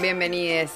[0.00, 0.72] Bienvenides.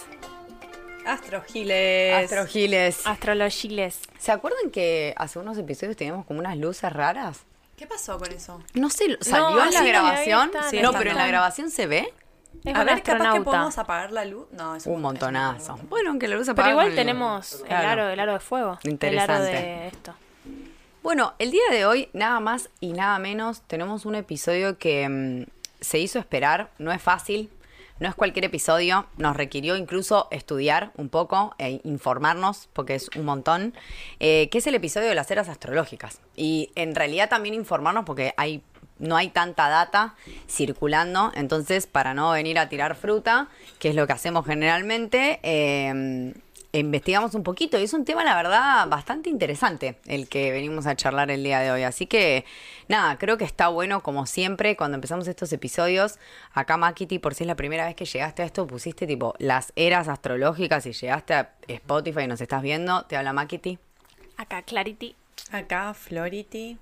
[1.06, 2.24] Astrogiles.
[2.24, 3.06] Astrogiles.
[3.06, 4.00] Astrologiles.
[4.18, 7.40] ¿Se acuerdan que hace unos episodios teníamos como unas luces raras?
[7.76, 8.62] ¿Qué pasó con eso?
[8.74, 10.50] No sé, ¿salió No, en la sí, grabación?
[10.70, 12.12] Sí, no, pero en la grabación se ve
[12.64, 13.44] Es a un ver, capaz que astronauta.
[13.44, 14.46] podemos apagar la luz.
[14.52, 15.78] No, es un montonazo.
[15.88, 17.88] Bueno, aunque la luz Pero apaga igual con el- tenemos el Claro.
[18.02, 18.78] aro, el aro de fuego.
[18.84, 19.32] El Interesante.
[19.34, 20.14] aro de esto.
[21.02, 25.44] Bueno, el día de hoy, nada más y nada menos, tenemos un episodio que mm,
[25.80, 27.48] se hizo esperar, no es fácil,
[28.00, 33.24] no es cualquier episodio, nos requirió incluso estudiar un poco e informarnos, porque es un
[33.24, 33.74] montón,
[34.18, 36.20] eh, que es el episodio de las eras astrológicas.
[36.34, 38.62] Y en realidad también informarnos porque hay...
[38.98, 40.14] No hay tanta data
[40.46, 46.34] circulando, entonces para no venir a tirar fruta, que es lo que hacemos generalmente, eh,
[46.72, 50.94] investigamos un poquito y es un tema, la verdad, bastante interesante el que venimos a
[50.96, 51.82] charlar el día de hoy.
[51.82, 52.44] Así que,
[52.88, 56.18] nada, creo que está bueno, como siempre, cuando empezamos estos episodios.
[56.52, 59.72] Acá, Makiti, por si es la primera vez que llegaste a esto, pusiste tipo las
[59.76, 63.02] eras astrológicas y llegaste a Spotify y nos estás viendo.
[63.04, 63.78] Te habla Makiti,
[64.40, 65.19] Acá, Clarity.
[65.52, 66.78] Acá, Flority.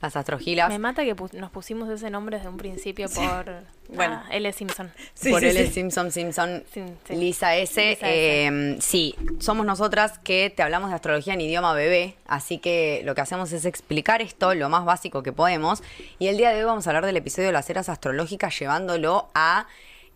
[0.00, 0.68] las astrogilas.
[0.68, 4.22] Me mata que pu- nos pusimos ese nombre desde un principio por Bueno.
[4.24, 4.52] ah, L.
[4.52, 4.92] Simpson.
[5.14, 5.66] Sí, por sí, L.
[5.66, 5.72] sí.
[5.72, 7.14] Simpson, Simpson, Sí, sí.
[7.14, 7.90] Lisa S.
[7.90, 7.98] Lisa S.
[8.02, 13.14] Eh, sí, somos nosotras que te hablamos de astrología en idioma bebé, así que lo
[13.14, 15.82] que hacemos es explicar esto lo más básico que podemos.
[16.18, 19.28] Y el día de hoy vamos a hablar del episodio de las eras astrológicas, llevándolo
[19.34, 19.66] a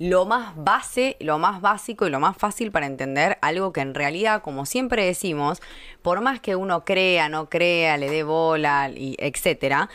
[0.00, 3.94] lo más base, lo más básico y lo más fácil para entender algo que en
[3.94, 5.60] realidad, como siempre decimos,
[6.00, 9.90] por más que uno crea, no crea, le dé bola, y etcétera,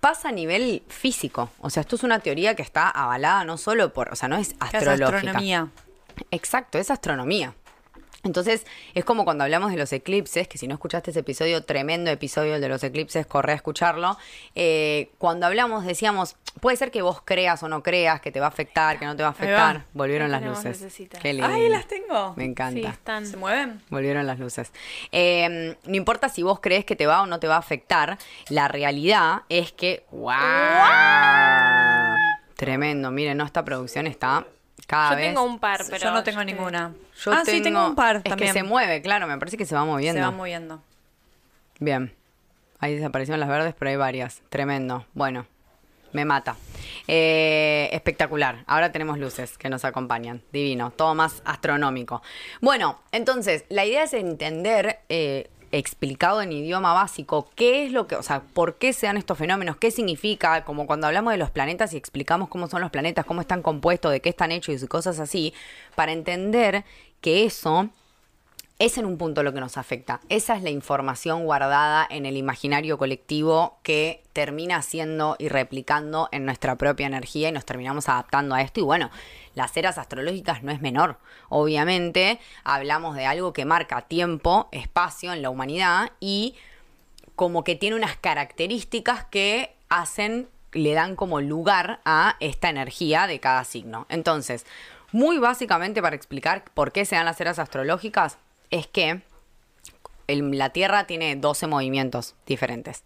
[0.00, 1.50] pasa a nivel físico.
[1.60, 4.36] O sea, esto es una teoría que está avalada no solo por, o sea, no
[4.38, 5.16] es ¿Qué es astrológica.
[5.16, 5.68] astronomía?
[6.30, 7.52] Exacto, es astronomía.
[8.26, 12.10] Entonces, es como cuando hablamos de los eclipses, que si no escuchaste ese episodio, tremendo
[12.10, 14.16] episodio el de los eclipses, corre a escucharlo.
[14.54, 18.46] Eh, cuando hablamos, decíamos, puede ser que vos creas o no creas, que te va
[18.46, 19.36] a afectar, que no te va a va.
[19.36, 19.84] afectar.
[19.94, 20.84] Volvieron las luces.
[21.22, 21.48] Qué lindo.
[21.50, 22.34] ¡Ay, las tengo!
[22.36, 22.88] Me Sí, encanta.
[22.90, 23.26] están.
[23.26, 23.80] ¿Se mueven?
[23.90, 24.72] Volvieron las luces.
[25.12, 28.18] Eh, no importa si vos crees que te va o no te va a afectar,
[28.48, 30.04] la realidad es que.
[30.10, 30.32] ¡Wow!
[32.56, 33.10] Tremendo.
[33.10, 34.46] Miren, no, esta producción está
[34.86, 35.26] cada Yo vez.
[35.28, 36.02] tengo un par, pero.
[36.04, 36.92] Yo no tengo te- ninguna.
[37.24, 38.52] Yo ah, sí, tengo un par Es también.
[38.52, 40.20] que se mueve, claro, me parece que se va moviendo.
[40.20, 40.82] Se va moviendo.
[41.78, 42.14] Bien.
[42.78, 44.42] Ahí desaparecieron las verdes, pero hay varias.
[44.50, 45.06] Tremendo.
[45.14, 45.46] Bueno,
[46.12, 46.56] me mata.
[47.08, 48.64] Eh, espectacular.
[48.66, 50.42] Ahora tenemos luces que nos acompañan.
[50.52, 50.90] Divino.
[50.90, 52.22] Todo más astronómico.
[52.60, 58.16] Bueno, entonces, la idea es entender, eh, explicado en idioma básico, qué es lo que,
[58.16, 61.50] o sea, por qué se dan estos fenómenos, qué significa, como cuando hablamos de los
[61.50, 64.86] planetas y explicamos cómo son los planetas, cómo están compuestos, de qué están hechos y
[64.86, 65.54] cosas así,
[65.94, 66.84] para entender
[67.20, 67.90] que eso
[68.78, 70.20] es en un punto lo que nos afecta.
[70.28, 76.44] Esa es la información guardada en el imaginario colectivo que termina siendo y replicando en
[76.44, 78.80] nuestra propia energía y nos terminamos adaptando a esto.
[78.80, 79.10] Y bueno,
[79.54, 81.18] las eras astrológicas no es menor.
[81.48, 86.54] Obviamente hablamos de algo que marca tiempo, espacio en la humanidad y
[87.34, 93.40] como que tiene unas características que hacen, le dan como lugar a esta energía de
[93.40, 94.04] cada signo.
[94.10, 94.66] Entonces,
[95.12, 98.38] muy básicamente para explicar por qué se dan las eras astrológicas,
[98.70, 99.22] es que
[100.28, 103.04] el- la Tierra tiene 12 movimientos diferentes.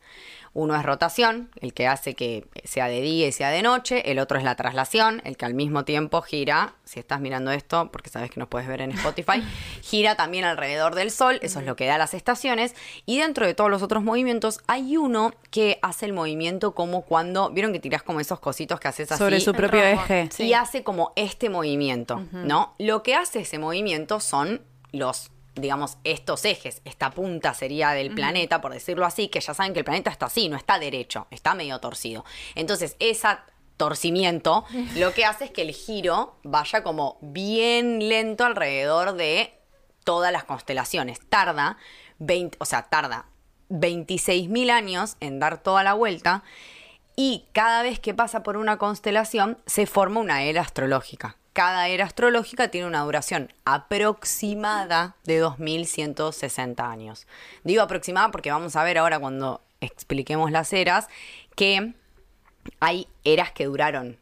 [0.52, 4.10] Uno es rotación, el que hace que sea de día y sea de noche.
[4.10, 7.90] El otro es la traslación, el que al mismo tiempo gira, si estás mirando esto,
[7.92, 9.44] porque sabes que nos puedes ver en Spotify,
[9.82, 12.74] gira también alrededor del Sol, eso es lo que da las estaciones.
[13.06, 17.50] Y dentro de todos los otros movimientos hay uno que hace el movimiento como cuando,
[17.50, 19.18] vieron que tirás como esos cositos que haces así.
[19.22, 20.30] Sobre su propio eje.
[20.32, 20.44] Sí.
[20.46, 22.74] Y hace como este movimiento, ¿no?
[22.78, 26.82] Lo que hace ese movimiento son los, digamos, estos ejes.
[26.84, 30.26] Esta punta sería del planeta, por decirlo así, que ya saben que el planeta está
[30.26, 32.24] así, no está derecho, está medio torcido.
[32.54, 33.44] Entonces, esa
[33.76, 34.64] torcimiento
[34.96, 39.54] lo que hace es que el giro vaya como bien lento alrededor de
[40.04, 41.18] todas las constelaciones.
[41.28, 41.78] Tarda
[42.18, 43.26] 20, o sea, tarda
[43.70, 46.42] 26.000 años en dar toda la vuelta
[47.16, 51.36] y cada vez que pasa por una constelación se forma una era astrológica.
[51.60, 57.26] Cada era astrológica tiene una duración aproximada de 2160 años.
[57.64, 61.08] Digo aproximada porque vamos a ver ahora cuando expliquemos las eras
[61.56, 61.92] que
[62.80, 64.16] hay eras que duraron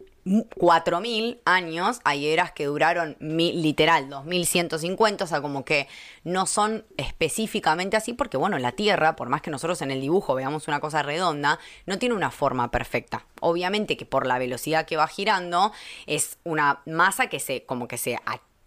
[0.56, 5.88] 4.000 años, hay eras que duraron mil- literal 2.150, o sea, como que
[6.24, 10.34] no son específicamente así, porque bueno, la Tierra, por más que nosotros en el dibujo
[10.34, 13.24] veamos una cosa redonda, no tiene una forma perfecta.
[13.40, 15.72] Obviamente que por la velocidad que va girando,
[16.06, 18.18] es una masa que se, como que se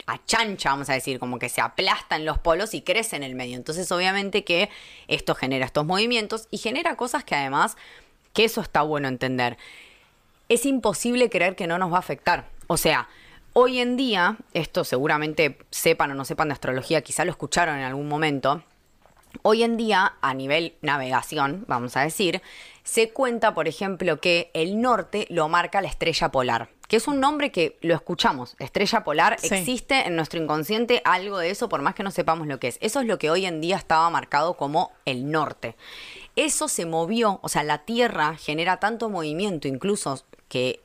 [0.07, 3.35] achancha, vamos a decir, como que se aplasta en los polos y crece en el
[3.35, 3.55] medio.
[3.55, 4.69] Entonces, obviamente que
[5.07, 7.77] esto genera estos movimientos y genera cosas que además,
[8.33, 9.57] que eso está bueno entender
[10.53, 12.47] es imposible creer que no nos va a afectar.
[12.67, 13.07] O sea,
[13.53, 17.83] Hoy en día, esto seguramente sepan o no sepan de astrología, quizá lo escucharon en
[17.83, 18.63] algún momento.
[19.41, 22.41] Hoy en día, a nivel navegación, vamos a decir,
[22.83, 27.19] se cuenta, por ejemplo, que el norte lo marca la estrella polar, que es un
[27.19, 28.55] nombre que lo escuchamos.
[28.57, 29.53] Estrella polar Sí.
[29.53, 32.77] existe en nuestro inconsciente algo de eso, por más que no sepamos lo que es.
[32.79, 35.75] Eso es lo que hoy en día estaba marcado como el norte.
[36.37, 40.81] Eso se movió, o sea, la Tierra genera tanto movimiento, incluso que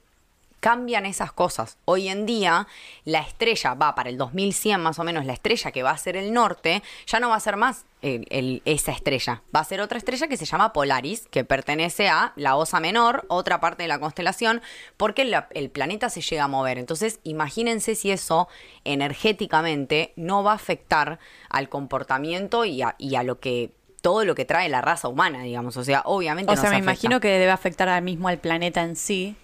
[0.60, 1.76] cambian esas cosas.
[1.84, 2.66] Hoy en día,
[3.04, 6.16] la estrella va para el 2100 más o menos, la estrella que va a ser
[6.16, 9.42] el norte, ya no va a ser más el- el- esa estrella.
[9.54, 13.24] Va a ser otra estrella que se llama Polaris, que pertenece a la Osa Menor,
[13.28, 14.60] otra parte de la constelación,
[14.96, 16.78] porque la- el planeta se llega a mover.
[16.78, 18.48] Entonces, imagínense si eso
[18.84, 21.18] energéticamente no va a afectar
[21.48, 23.70] al comportamiento y a, y a lo que
[24.02, 25.76] todo lo que trae la raza humana, digamos.
[25.76, 26.92] O sea, obviamente O nos sea, me afecta.
[26.92, 29.36] imagino que debe afectar al mismo al planeta en sí.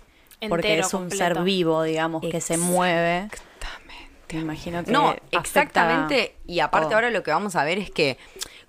[0.49, 1.25] Porque es un completo.
[1.25, 3.29] ser vivo, digamos, que se mueve.
[4.33, 6.37] Me imagino que No, exactamente.
[6.47, 6.97] Y aparte todo.
[6.97, 8.19] ahora lo que vamos a ver es que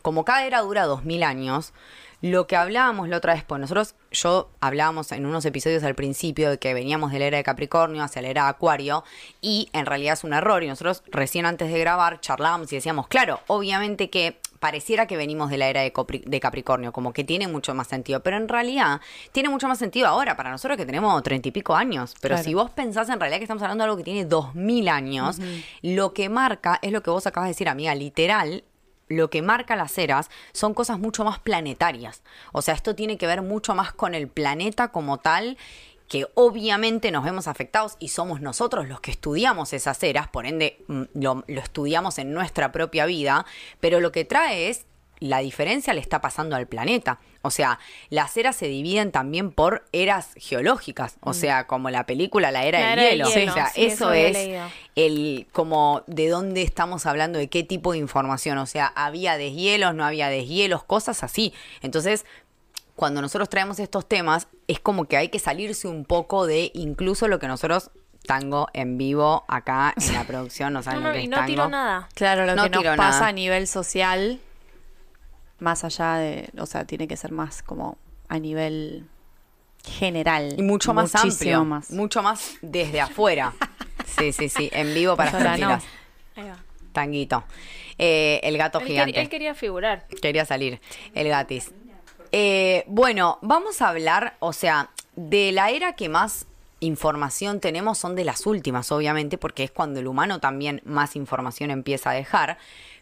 [0.01, 1.73] como cada era dura 2000 años,
[2.21, 6.49] lo que hablábamos la otra vez, pues nosotros, yo hablábamos en unos episodios al principio
[6.49, 9.03] de que veníamos de la era de Capricornio hacia la era de Acuario
[9.41, 13.07] y en realidad es un error y nosotros recién antes de grabar charlábamos y decíamos,
[13.07, 17.73] claro, obviamente que pareciera que venimos de la era de, Capricornio, como que tiene mucho
[17.73, 19.01] más sentido, pero en realidad
[19.33, 22.45] tiene mucho más sentido ahora para nosotros que tenemos treinta y pico años, pero Claro.
[22.45, 25.39] si vos pensás en realidad que estamos hablando de algo que tiene dos mil años,
[25.81, 28.63] lo que marca es lo que vos acabas de decir, amiga, literal.
[29.09, 32.23] Lo que marca las eras son cosas mucho más planetarias.
[32.53, 35.57] O sea, esto tiene que ver mucho más con el planeta como tal,
[36.07, 40.83] que obviamente nos vemos afectados y somos nosotros los que estudiamos esas eras, por ende
[40.87, 43.45] mm, lo, lo estudiamos en nuestra propia vida,
[43.79, 44.85] pero lo que trae es
[45.23, 47.19] la diferencia le está pasando al planeta.
[47.43, 47.79] O sea,
[48.09, 51.15] las eras se dividen también por eras geológicas.
[51.21, 53.51] O sea, como la película La Era, La del Era del Hielo.
[53.51, 54.65] O sea, sí, eso es leído.
[54.95, 58.57] el como de dónde estamos hablando, de qué tipo de información.
[58.57, 61.53] O sea, había deshielos, no había deshielos, cosas así.
[61.81, 62.25] Entonces,
[62.95, 67.27] cuando nosotros traemos estos temas, es como que hay que salirse un poco de incluso
[67.27, 67.89] lo que nosotros
[68.27, 71.29] tango en vivo acá en la producción, no No, saben no, lo que y es
[71.29, 71.47] no tango.
[71.47, 72.07] tiro nada.
[72.13, 73.27] Claro, lo No que nos pasa nada.
[73.27, 74.39] a nivel social,
[75.59, 77.97] más allá de, o sea, tiene que ser más como
[78.29, 79.07] a nivel
[79.85, 80.55] general.
[80.57, 81.91] Y mucho más Muchísimo amplio, más.
[81.91, 83.53] mucho más desde afuera.
[84.05, 85.69] Sí, sí, sí, en vivo para Sola no.
[86.35, 86.57] Ahí va.
[86.91, 87.43] Tanguito.
[87.97, 89.13] Eh, el gato Él, gigante.
[89.17, 90.05] quer- él quería figurar.
[90.21, 90.79] Quería salir.
[91.15, 91.71] El gatis.
[92.35, 96.47] Eh, bueno, vamos a hablar, o sea, de la era que más
[96.79, 101.69] información tenemos son de las últimas, obviamente, porque es cuando el humano también más información
[101.69, 102.57] empieza a dejar.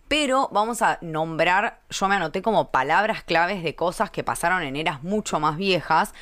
[0.10, 4.76] Pero vamos a nombrar, yo me anoté como palabras claves de cosas que pasaron en
[4.76, 6.14] eras mucho más viejas,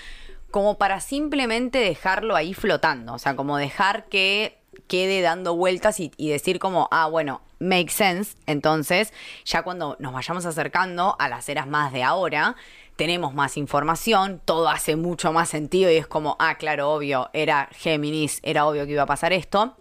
[0.51, 6.12] como para simplemente dejarlo ahí flotando, o sea, como dejar que quede dando vueltas y,
[6.15, 8.38] y decir como, ah, bueno, make sense.
[8.45, 9.13] Entonces,
[9.45, 12.55] ya cuando nos vayamos acercando a las eras más de ahora,
[13.00, 17.69] tenemos más información, todo hace mucho más sentido y es como, ah, claro, obvio, era
[17.72, 19.78] Géminis, era obvio que iba a pasar esto.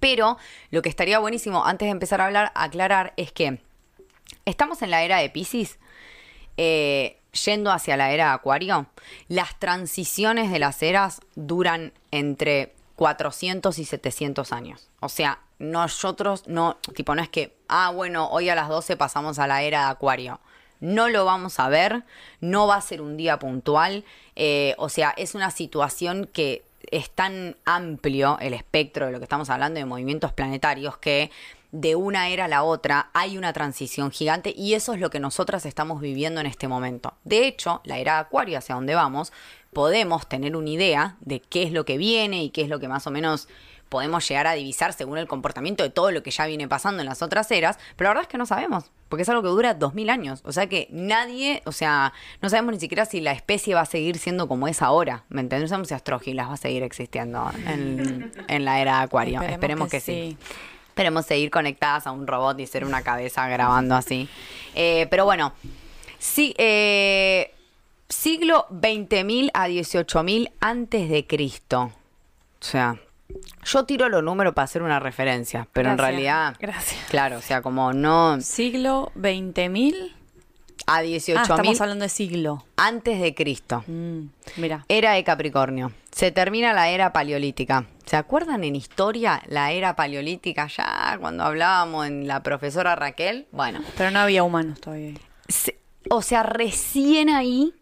[0.00, 0.36] Pero
[0.70, 3.62] lo que estaría buenísimo antes de empezar a hablar, aclarar, es que
[4.44, 5.78] estamos en la era de Pisces,
[6.58, 8.84] eh, yendo hacia la era de Acuario.
[9.28, 14.90] Las transiciones de las eras duran entre 400 y 700 años.
[15.00, 19.38] O sea, nosotros no, tipo, no es que, ah, bueno, hoy a las 12 pasamos
[19.38, 20.38] a la era de Acuario.
[20.82, 22.02] No lo vamos a ver,
[22.40, 24.04] no va a ser un día puntual.
[24.36, 29.24] eh, o sea, es una situación que es tan amplio el espectro de lo que
[29.24, 31.30] estamos hablando de movimientos planetarios que
[31.70, 35.20] de una era a la otra hay una transición gigante y eso es lo que
[35.20, 37.14] nosotras estamos viviendo en este momento.
[37.24, 39.32] De hecho, la era Acuario hacia donde vamos,
[39.72, 42.88] podemos tener una idea de qué es lo que viene y qué es lo que
[42.88, 43.48] más o menos
[43.92, 47.08] podemos llegar a divisar según el comportamiento de todo lo que ya viene pasando en
[47.10, 49.74] las otras eras, pero la verdad es que no sabemos, porque es algo que dura
[49.74, 53.74] 2000 años, o sea que nadie, o sea, no sabemos ni siquiera si la especie
[53.74, 55.68] va a seguir siendo como es ahora, ¿me entiendes?
[55.68, 59.90] No sabemos si Astrogilas va a seguir existiendo en, en la era de Acuario, esperemos,
[59.90, 60.38] que, sí.
[60.88, 64.26] Esperemos seguir conectadas a un robot y ser una cabeza grabando así.
[64.74, 65.52] Eh, pero bueno,
[66.18, 67.52] sí, eh,
[68.08, 71.92] siglo 20.000 a 18.000 antes de Cristo.
[72.58, 72.98] O sea,
[73.64, 77.00] yo tiro los números para hacer una referencia, pero en realidad, Gracias.
[77.08, 80.14] claro, o sea, como no Siglo 20.000.
[80.86, 82.64] a Ah, 18.000 estamos hablando de siglo.
[82.76, 83.84] antes de Cristo.
[83.86, 84.22] Mm,
[84.56, 84.84] mira.
[84.88, 85.92] Era de Capricornio.
[86.10, 87.86] Se termina la era paleolítica.
[88.04, 93.46] ¿Se acuerdan en historia la era paleolítica ya cuando hablábamos en la profesora Raquel?
[93.52, 95.14] Bueno, Pero no había humanos todavía.
[95.48, 95.78] se-
[96.10, 97.72] o sea, recién ahí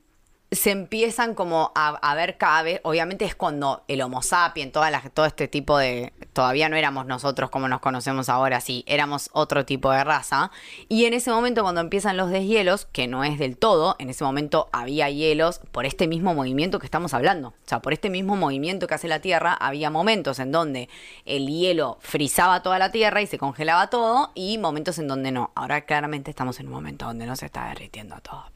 [0.52, 5.26] se empiezan como a, ver cada obviamente es cuando el Homo sapiens, toda la- todo
[5.26, 9.92] este tipo de, todavía no éramos nosotros como nos conocemos ahora, sí, éramos otro tipo
[9.92, 10.50] de raza,
[10.88, 14.24] y en ese momento cuando empiezan los deshielos, que no es del todo, en ese
[14.24, 18.34] momento había hielos por este mismo movimiento que estamos hablando, o sea, por este mismo
[18.34, 20.88] movimiento que hace la Tierra, había momentos en donde
[21.26, 25.52] el hielo frizaba toda la Tierra y se congelaba todo, y momentos en donde no,
[25.54, 28.46] ahora claramente estamos en un momento donde no se está derritiendo todo.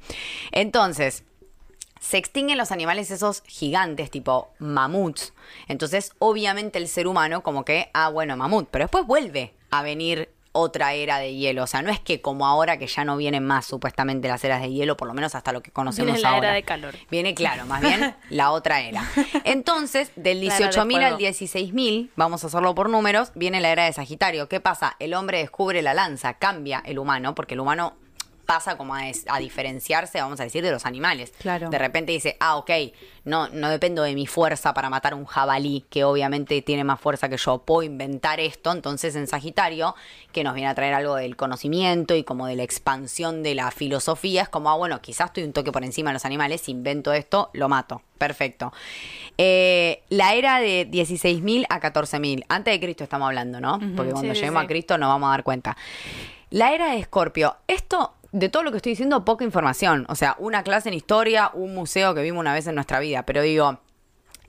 [0.51, 1.23] Entonces,
[2.05, 5.33] se extinguen los animales esos gigantes, tipo mamuts.
[5.69, 10.29] Entonces, obviamente el ser humano como que, ah, bueno, mamut, pero después vuelve a venir
[10.53, 11.63] otra era de hielo.
[11.63, 14.61] O sea, no es que como ahora que ya no vienen más supuestamente las eras
[14.61, 16.49] de hielo, por lo menos hasta lo que conocemos Viene la ahora.
[16.49, 16.95] era de calor.
[17.11, 19.03] Viene, claro, más bien la otra era.
[19.45, 21.19] Entonces, del La era de 18.000 al fuego.
[21.19, 24.47] 16.000, vamos a hacerlo por números, viene la era de Sagitario.
[24.47, 24.95] ¿Qué pasa?
[24.99, 27.95] El hombre descubre la lanza, cambia el humano, porque el humano
[28.45, 31.33] pasa como a, des- a diferenciarse, vamos a decir, de los animales.
[31.39, 31.71] Claro.
[31.71, 32.71] De repente dice, ah, ok,
[33.25, 37.29] no, no dependo de mi fuerza para matar un jabalí, que obviamente tiene más fuerza
[37.29, 37.59] que yo.
[37.59, 38.71] Puedo inventar esto.
[38.73, 39.95] Entonces, en Sagitario,
[40.33, 43.71] que nos viene a traer algo del conocimiento y como de la expansión de la
[43.71, 47.13] filosofía, es como, ah, bueno, quizás estoy un toque por encima de los animales, invento
[47.13, 48.03] esto, lo mato.
[48.19, 48.73] Perfecto.
[49.39, 52.45] Eh, la era de 16.000 a 14.000.
[52.49, 53.79] Antes de Cristo estamos hablando, ¿no?
[53.97, 54.65] Porque cuando sí, lleguemos sí.
[54.65, 55.77] a Cristo nos vamos a dar cuenta.
[56.51, 57.57] La era de Escorpio.
[57.67, 60.07] Esto, de todo lo que estoy diciendo, poca información.
[60.09, 63.25] O sea, una clase en historia, un museo que vimos una vez en nuestra vida.
[63.25, 63.79] Pero digo,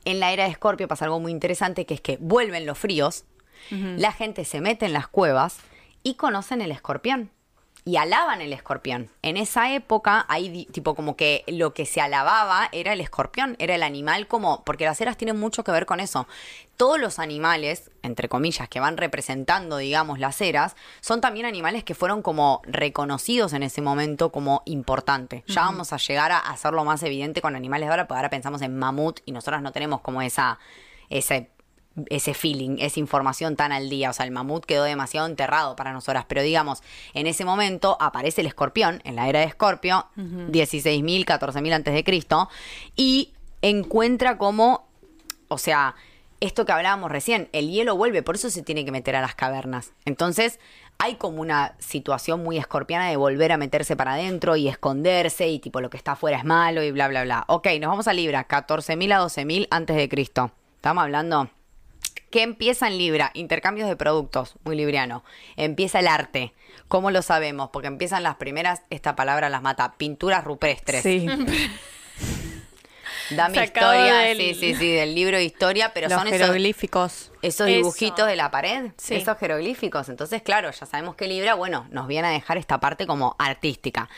[0.06, 3.26] en la era de Escorpio pasa algo muy interesante, que es que vuelven los fríos,
[3.70, 5.58] la gente se mete en las cuevas
[6.04, 7.32] y conocen el escorpión.
[7.88, 9.12] Y alaban el escorpión.
[9.22, 13.76] En esa época, di- tipo como que lo que se alababa era el escorpión, era
[13.76, 16.28] el animal como, porque las eras tienen mucho que ver con eso.
[16.78, 21.94] Todos los animales, entre comillas, que van representando, digamos, las eras, son también animales que
[21.94, 25.44] fueron como reconocidos en ese momento como importante.
[25.46, 28.64] Ya vamos a llegar a hacerlo más evidente con animales de ahora, porque ahora pensamos
[28.64, 30.58] en mamut y nosotras no tenemos como esa,
[31.10, 31.52] ese
[32.10, 34.10] ese feeling, esa información tan al día.
[34.10, 36.26] O sea, el mamut quedó demasiado enterrado para nosotras.
[36.28, 36.84] Pero digamos,
[37.14, 42.04] en ese momento aparece el escorpión, en la era de Escorpio, 16.000, 14.000 antes de
[42.04, 42.50] Cristo,
[42.96, 44.88] y encuentra como,
[45.48, 45.96] o sea,
[46.42, 49.36] esto que hablábamos recién, el hielo vuelve, por eso se tiene que meter a las
[49.36, 49.94] cavernas.
[50.04, 50.60] Entonces,
[50.98, 55.60] hay como una situación muy escorpiana de volver a meterse para adentro y esconderse y
[55.60, 57.46] tipo lo que está afuera es malo y bla, bla, bla.
[57.48, 60.52] Ok, nos vamos a Libra, 14.000 a 12.000 antes de Cristo.
[60.76, 61.50] Estamos hablando
[62.36, 63.32] ¿Qué empieza en Libra?
[63.34, 65.24] Intercambios de productos, muy libriano.
[65.56, 66.52] Empieza el arte.
[66.90, 67.70] ¿Cómo lo sabemos?
[67.72, 71.02] Porque empiezan las primeras, esta palabra las mata, pinturas rupestres.
[71.02, 71.26] Sí.
[73.30, 76.42] Dame Sacado historia, del- sí, sí, sí, del libro de historia, pero Los son esos,
[76.42, 77.32] jeroglíficos.
[77.42, 77.78] esos Eso.
[77.78, 79.16] dibujitos de la pared, Sí.
[79.16, 80.10] esos jeroglíficos.
[80.10, 84.10] Entonces, claro, ya sabemos que Libra, bueno, nos viene a dejar esta parte como artística.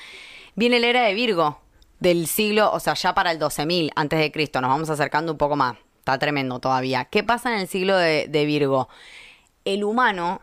[0.55, 1.61] Viene la era de Virgo,
[1.99, 5.37] del siglo, o sea, ya para el 12.000 antes de Cristo, nos vamos acercando un
[5.37, 5.77] poco más.
[6.07, 7.03] Está tremendo todavía.
[7.03, 8.87] ¿Qué pasa en el siglo de, de Virgo?
[9.65, 10.39] El humano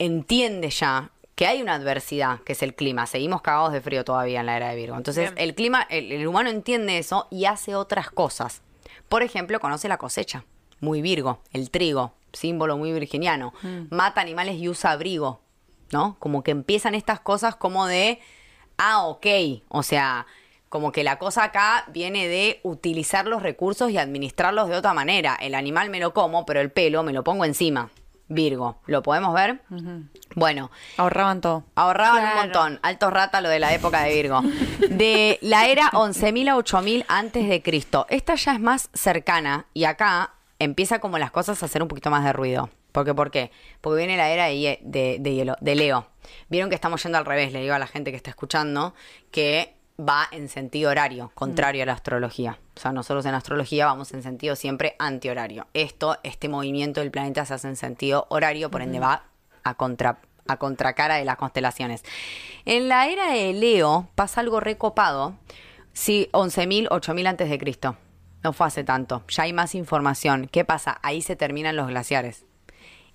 [0.00, 3.06] entiende ya que hay una adversidad, que es el clima.
[3.06, 4.96] Seguimos cagados de frío todavía en la era de Virgo.
[4.96, 5.48] Entonces, Bien.
[5.48, 8.62] el clima, el, el humano entiende eso y hace otras cosas.
[9.08, 10.46] Por ejemplo, conoce la cosecha.
[10.80, 13.54] Muy Virgo, el trigo, símbolo muy virginiano.
[13.90, 15.40] Mata animales y usa abrigo,
[15.92, 16.16] ¿no?
[16.18, 18.18] Como que empiezan estas cosas como de,
[18.78, 19.26] ah, ok,
[19.68, 20.26] o sea,
[20.74, 25.36] como que la cosa acá viene de utilizar los recursos y administrarlos de otra manera.
[25.40, 27.90] El animal me lo como, pero el pelo me lo pongo encima.
[28.26, 29.60] Virgo, ¿lo podemos ver?
[30.34, 31.62] Bueno, Ahorraban todo.
[31.76, 32.80] Ahorraban un montón.
[32.82, 34.40] Altos rata lo de la época de Virgo.
[34.90, 38.06] De la era 11.000 a 8.000 antes de Cristo.
[38.08, 42.10] Esta ya es más cercana y acá empieza como las cosas a hacer un poquito
[42.10, 42.68] más de ruido.
[42.90, 43.14] ¿Por qué?
[43.14, 43.52] ¿Por qué?
[43.80, 44.80] Porque viene la era de-
[45.20, 46.08] de hielo, de Leo.
[46.48, 48.92] Vieron que estamos yendo al revés, le digo a la gente que está escuchando,
[49.30, 52.58] que va en sentido horario, contrario a la astrología.
[52.76, 55.66] O sea, nosotros en astrología vamos en sentido siempre antihorario.
[55.74, 59.24] Esto, este movimiento del planeta se hace en sentido horario, por ende va
[59.62, 62.04] a contra a contracara de las constelaciones.
[62.66, 65.36] En la era de Leo pasa algo recopado.
[65.94, 67.96] Sí, 11.000, 8.000 antes de Cristo.
[68.42, 69.22] No fue hace tanto.
[69.28, 70.48] Ya hay más información.
[70.52, 70.98] ¿Qué pasa?
[71.02, 72.44] Ahí se terminan los glaciares.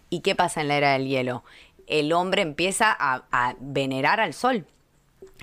[0.09, 1.43] ¿Y qué pasa en la era del hielo?
[1.86, 4.65] El hombre empieza a, a venerar al sol.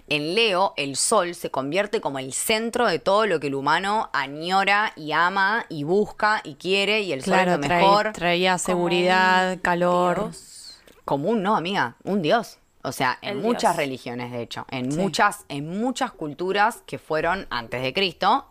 [0.08, 4.08] En Leo, el sol se convierte como el centro de todo lo que el humano
[4.12, 8.12] añora y ama y busca y quiere y el sol es lo trae- mejor.
[8.12, 10.30] traía seguridad, calor.
[10.30, 10.78] Dios.
[11.04, 12.58] Común, no, amiga, un dios.
[12.82, 13.76] O sea, en El muchas dios.
[13.78, 14.98] religiones, de hecho, en Sí.
[14.98, 18.46] muchas, en muchas culturas que fueron antes de Cristo,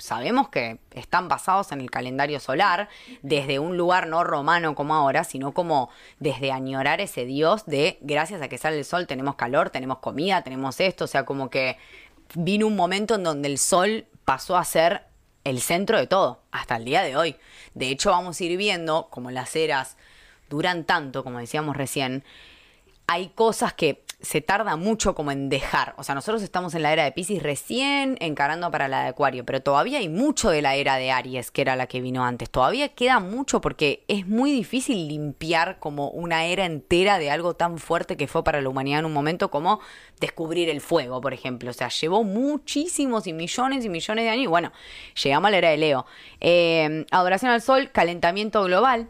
[0.00, 2.88] sabemos que están basados en el calendario solar,
[3.22, 8.42] desde un lugar no romano como ahora, sino como desde añorar ese dios de gracias
[8.42, 11.78] a que sale el sol tenemos calor, tenemos comida, tenemos esto, o sea, como que
[12.34, 15.04] vino un momento en donde el sol pasó a ser
[15.44, 17.36] el centro de todo, hasta el día de hoy.
[17.74, 19.96] De hecho, vamos a ir viendo, como las eras
[20.48, 22.24] duran tanto, como decíamos recién,
[23.06, 25.94] hay cosas que se tarda mucho como en dejar.
[25.96, 29.44] O sea, nosotros estamos en la era de Pisces recién encarando para la de Acuario,
[29.44, 32.50] pero todavía hay mucho de la era de Aries, que era la que vino antes.
[32.50, 37.78] Todavía queda mucho porque es muy difícil limpiar como una era entera de algo tan
[37.78, 39.80] fuerte que fue para la humanidad en un momento como
[40.20, 41.70] descubrir el fuego, por ejemplo.
[41.70, 44.72] O sea, llevó muchísimos y millones y millones de años y bueno,
[45.22, 46.06] llegamos a la era de Leo.
[46.40, 49.08] Eh, adoración al sol, calentamiento global,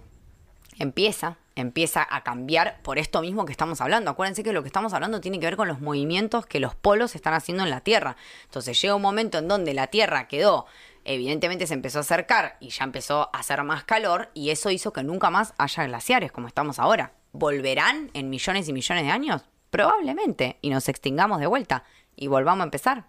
[0.79, 4.11] empieza empieza a cambiar por esto mismo que estamos hablando.
[4.11, 7.15] Acuérdense que lo que estamos hablando tiene que ver con los movimientos que los polos
[7.15, 8.17] están haciendo en la Tierra.
[8.45, 10.67] Entonces llega un momento en donde la Tierra quedó,
[11.05, 14.93] evidentemente se empezó a acercar y ya empezó a hacer más calor y eso hizo
[14.93, 17.13] que nunca más haya glaciares como estamos ahora.
[17.33, 19.43] ¿Volverán en millones y millones de años?
[19.71, 20.59] Probablemente.
[20.63, 21.85] Y nos extingamos de vuelta
[22.17, 23.05] y volvamos a empezar.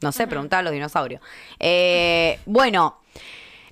[0.00, 1.20] No sé, preguntar a los dinosaurios.
[1.58, 3.00] Eh, bueno.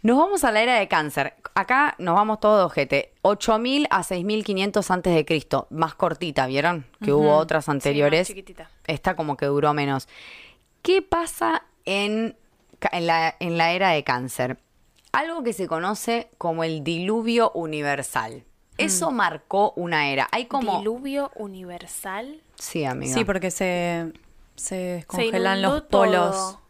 [0.05, 1.33] Nos vamos a la era de cáncer.
[1.55, 3.15] Acá nos vamos todos de ojete.
[3.23, 5.67] 8000 a 6500 antes de Cristo.
[5.71, 6.85] Más cortita, ¿vieron?
[7.03, 8.27] Que hubo otras anteriores.
[8.27, 8.71] Sí, más chiquitita.
[8.87, 10.07] Esta como que duró menos.
[10.83, 12.37] ¿Qué pasa en,
[12.93, 14.59] en la, en la era de cáncer?
[15.13, 18.45] Algo que se conoce como el diluvio universal.
[18.77, 20.29] Eso marcó una era.
[20.33, 20.81] Hay como...
[20.81, 22.43] Diluvio universal.
[22.57, 23.15] Sí, amiga.
[23.15, 24.13] Sí, porque se,
[24.55, 26.35] se Se descongelan los polos.
[26.35, 26.64] todo.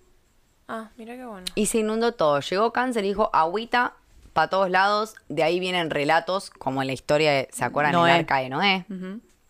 [0.69, 1.47] Ah, mira qué bueno.
[1.55, 2.41] Y se inundó todo.
[2.41, 3.95] Llegó cáncer y dijo agüita
[4.33, 5.15] para todos lados.
[5.29, 7.93] De ahí vienen relatos, como en la historia de, ¿se acuerdan?
[7.93, 8.13] Noé.
[8.13, 8.87] El arca de Noé.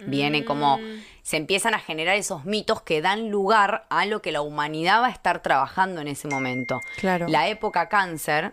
[0.06, 0.78] Viene como,
[1.22, 5.06] se empiezan a generar esos mitos que dan lugar a lo que la humanidad va
[5.06, 6.80] a estar trabajando en ese momento.
[6.98, 7.26] Claro.
[7.28, 8.52] La época cáncer,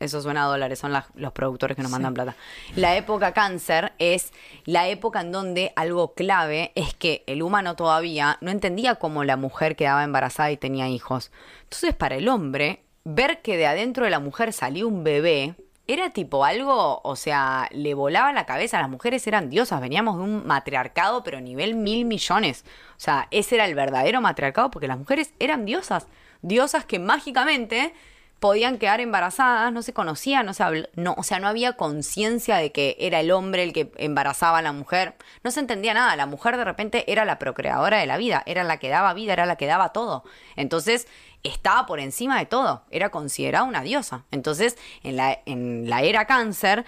[0.00, 2.34] eso suena a dólares, son las- los productores que nos mandan plata.
[2.74, 4.32] La época cáncer es
[4.64, 9.36] la época en donde algo clave es que el humano todavía no entendía cómo la
[9.36, 11.30] mujer quedaba embarazada y tenía hijos.
[11.64, 15.54] Entonces, para el hombre, ver que de adentro de la mujer salió un bebé
[15.86, 18.78] era tipo algo, o sea, le volaba la cabeza.
[18.80, 22.64] Las mujeres eran diosas, veníamos de un matriarcado, pero nivel mil millones.
[22.92, 26.06] O sea, ese era el verdadero matriarcado porque las mujeres eran diosas.
[26.42, 27.92] Diosas que mágicamente
[28.40, 30.64] podían quedar embarazadas, no se conocían, no se
[30.96, 34.62] no, o sea, no había conciencia de que era el hombre el que embarazaba a
[34.62, 38.16] la mujer, no se entendía nada, la mujer de repente era la procreadora de la
[38.16, 40.24] vida, era la que daba vida, era la que daba todo.
[40.56, 41.06] Entonces,
[41.42, 44.24] estaba por encima de todo, era considerada una diosa.
[44.30, 46.86] Entonces, en la, en la era cáncer,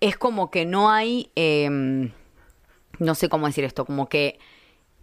[0.00, 2.12] es como que no hay, em,
[3.00, 4.38] no sé cómo decir esto, como que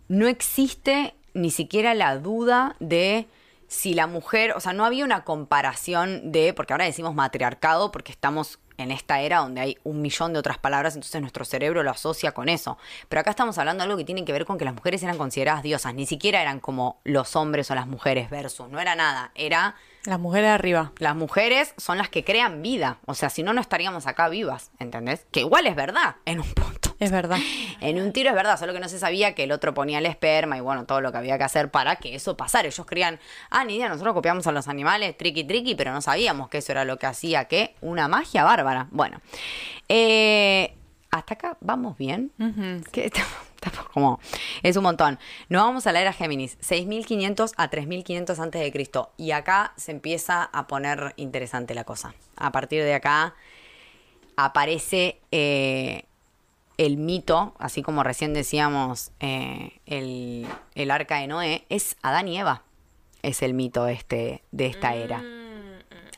[0.08, 3.28] no existe ni siquiera la duda de
[3.68, 8.12] si la mujer, o sea, no había una comparación de, porque ahora decimos matriarcado porque
[8.12, 11.92] estamos en esta era donde hay un millón de otras palabras, entonces nuestro cerebro lo
[11.92, 12.78] asocia con eso.
[13.10, 15.18] Pero acá estamos hablando de algo que tiene que ver con que las mujeres eran
[15.18, 19.32] consideradas diosas, ni siquiera eran como los hombres o las mujeres versus, no era nada,
[19.36, 19.76] era
[20.06, 20.92] Las mujeres arriba.
[21.00, 24.72] las mujeres son las que crean vida, o sea, si no, no estaríamos acá vivas,
[24.80, 25.26] ¿entendés?
[25.32, 26.96] Que igual es verdad, en un punto.
[27.00, 27.38] Es verdad.
[27.82, 30.06] En un tiro es verdad, solo que no se sabía que el otro ponía el
[30.06, 32.68] esperma y bueno, todo lo que había que hacer para que eso pasara.
[32.68, 36.50] Ellos creían, ah, ni idea, nosotros copiamos a los animales, triqui triqui, pero no sabíamos
[36.50, 38.88] que eso era lo que hacía, que una magia bárbara.
[38.92, 39.22] Bueno,
[39.90, 40.74] eh,
[41.16, 42.32] hasta acá vamos bien.
[42.94, 44.20] Estamos como,
[44.64, 45.18] es un montón.
[45.50, 49.12] Nos vamos a la era Géminis, 6500 a 3500 antes de Cristo.
[49.18, 52.14] Y acá se empieza a poner interesante la cosa.
[52.36, 53.34] A partir de acá
[54.36, 56.04] aparece eh,
[56.78, 62.38] el mito, así como recién decíamos, eh, el, el arca de Noé, es Adán y
[62.38, 62.64] Eva.
[63.22, 65.24] Es el mito este, de esta era.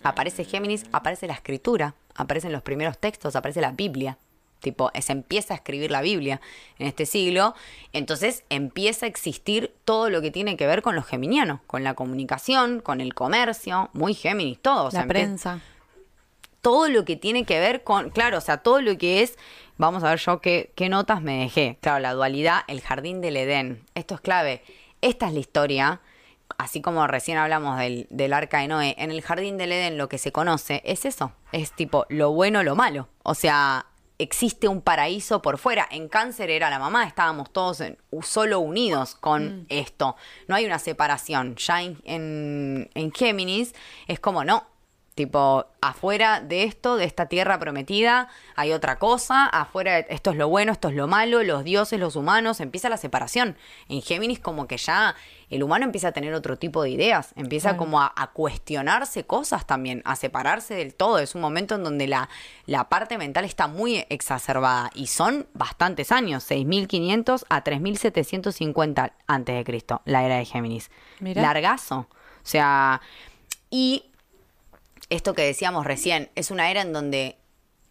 [0.04, 4.18] Aparece Géminis, aparece la escritura, aparecen los primeros textos, aparece la Biblia.
[4.60, 6.42] Tipo, se empieza a escribir la Biblia
[6.80, 7.54] en este siglo.
[7.94, 11.94] Entonces empieza a existir todo lo que tiene que ver con los geminianos, con la
[11.94, 14.86] comunicación, con el comercio, muy Géminis, todo.
[14.86, 15.62] O sea, la prensa.
[16.62, 19.38] todo lo que tiene que ver con, claro, o sea, todo lo que es,
[19.78, 21.78] vamos a ver yo qué, qué notas me dejé.
[21.82, 24.64] Claro, la dualidad, el jardín del Edén, esto es clave.
[25.02, 26.02] Esta es la historia,
[26.58, 30.10] así como recién hablamos del, del arca de Noé, en el jardín del Edén lo
[30.10, 33.08] que se conoce es eso, es tipo lo bueno, lo malo.
[33.24, 33.86] O sea,
[34.20, 35.88] existe un paraíso por fuera.
[35.92, 40.16] En cáncer era la mamá, estábamos todos en- solo unidos con esto.
[40.48, 41.56] No hay una separación.
[41.56, 43.74] Ya en, en, en Géminis
[44.08, 44.66] es como no.
[45.18, 50.38] Tipo, afuera de esto, de esta tierra prometida, hay otra cosa, afuera de esto es
[50.38, 53.58] lo bueno, esto es lo malo, los dioses, los humanos, empieza la separación.
[53.90, 55.16] En Géminis como que ya
[55.50, 59.66] el humano empieza a tener otro tipo de ideas, empieza como a, a cuestionarse cosas
[59.66, 61.18] también, a separarse del todo.
[61.18, 62.30] Es un momento en donde la,
[62.68, 69.64] la parte mental está muy exacerbada y son bastantes años, 6.500 a 3.750 antes de
[69.64, 70.92] Cristo, la era de Géminis.
[71.22, 71.42] Mirá.
[71.42, 72.02] Largazo.
[72.02, 73.02] O sea,
[73.72, 74.07] y
[75.10, 77.38] esto que decíamos recién, es una era en donde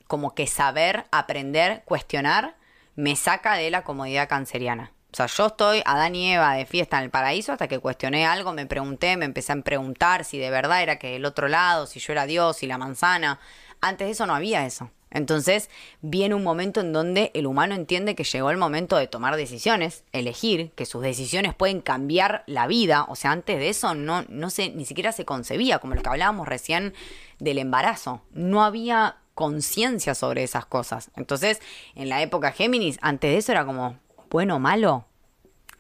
[0.07, 2.57] como que saber, aprender, cuestionar,
[2.95, 4.93] me saca de la comodidad canceriana.
[5.13, 8.27] O sea, yo estoy Adán y Eva de fiesta en el paraíso hasta que cuestioné
[8.27, 11.87] algo, me pregunté, me empecé a preguntar si de verdad era que el otro lado,
[11.87, 13.41] si yo era Dios, si la manzana.
[13.81, 14.91] Antes de eso no había eso.
[15.17, 15.71] Entonces
[16.03, 20.05] viene un momento en donde el humano entiende que llegó el momento de tomar decisiones,
[20.13, 23.07] elegir, que sus decisiones pueden cambiar la vida.
[23.09, 26.09] O sea, antes de eso no, no se, ni siquiera se concebía, como lo que
[26.11, 26.93] hablábamos recién
[27.39, 28.21] del embarazo.
[28.33, 31.11] No había conciencia sobre esas cosas.
[31.17, 31.63] Entonces,
[31.95, 33.99] en la época Géminis, antes de eso era como,
[34.29, 35.07] bueno malo.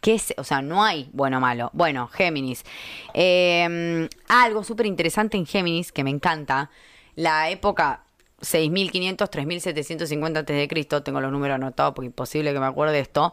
[0.00, 0.32] ¿Qué es?
[0.38, 1.68] O sea, no hay bueno o malo.
[1.74, 2.64] Bueno, Géminis.
[3.12, 6.70] Eh, algo súper interesante en Géminis que me encanta.
[7.16, 8.05] La época
[8.40, 13.32] 6500, 3750 a.C., tengo los números anotados porque es imposible que me acuerde esto.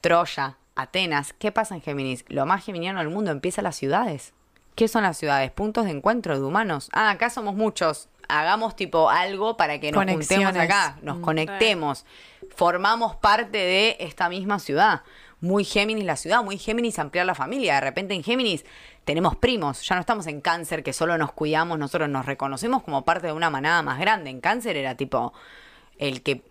[0.00, 1.32] Troya, Atenas.
[1.34, 2.24] ¿Qué pasa en Géminis?
[2.28, 4.32] Lo más geminiano del mundo empieza las ciudades.
[4.74, 5.50] ¿Qué son las ciudades?
[5.50, 6.88] Puntos de encuentro de humanos.
[6.92, 8.08] Ah, acá somos muchos.
[8.28, 11.22] Hagamos tipo algo para que nos juntemos acá, nos Mm.
[11.22, 12.06] conectemos,
[12.54, 15.02] formamos parte de esta misma ciudad.
[15.40, 17.76] Muy Géminis la ciudad, muy Géminis ampliar la familia.
[17.76, 18.64] De repente en Géminis
[19.04, 23.04] tenemos primos, ya no estamos en cáncer que solo nos cuidamos, nosotros nos reconocemos como
[23.04, 24.30] parte de una manada más grande.
[24.30, 25.32] En cáncer era tipo
[25.98, 26.42] el que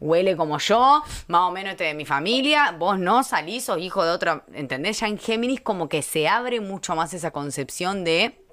[0.00, 4.04] huele como yo, más o menos este de mi familia, vos no salís, sos hijo
[4.04, 5.00] de otro, ¿entendés?
[5.00, 8.44] Ya en Géminis como que se abre mucho más esa concepción de,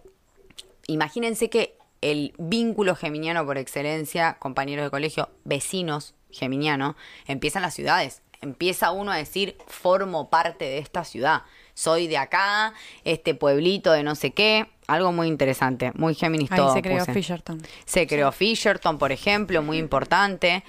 [0.87, 6.95] imagínense que el vínculo geminiano por excelencia, compañeros de colegio, vecinos geminiano,
[7.25, 8.21] empieza en las ciudades.
[8.41, 11.43] Empieza uno a decir, formo parte de esta ciudad.
[11.73, 14.67] Soy de acá, este pueblito de no sé qué.
[14.87, 16.73] Algo muy interesante, muy Géminis Ahí todo.
[16.73, 17.13] se creó puse.
[17.13, 17.61] Fisherton.
[17.85, 20.63] Se creó Fisherton, por ejemplo, muy importante.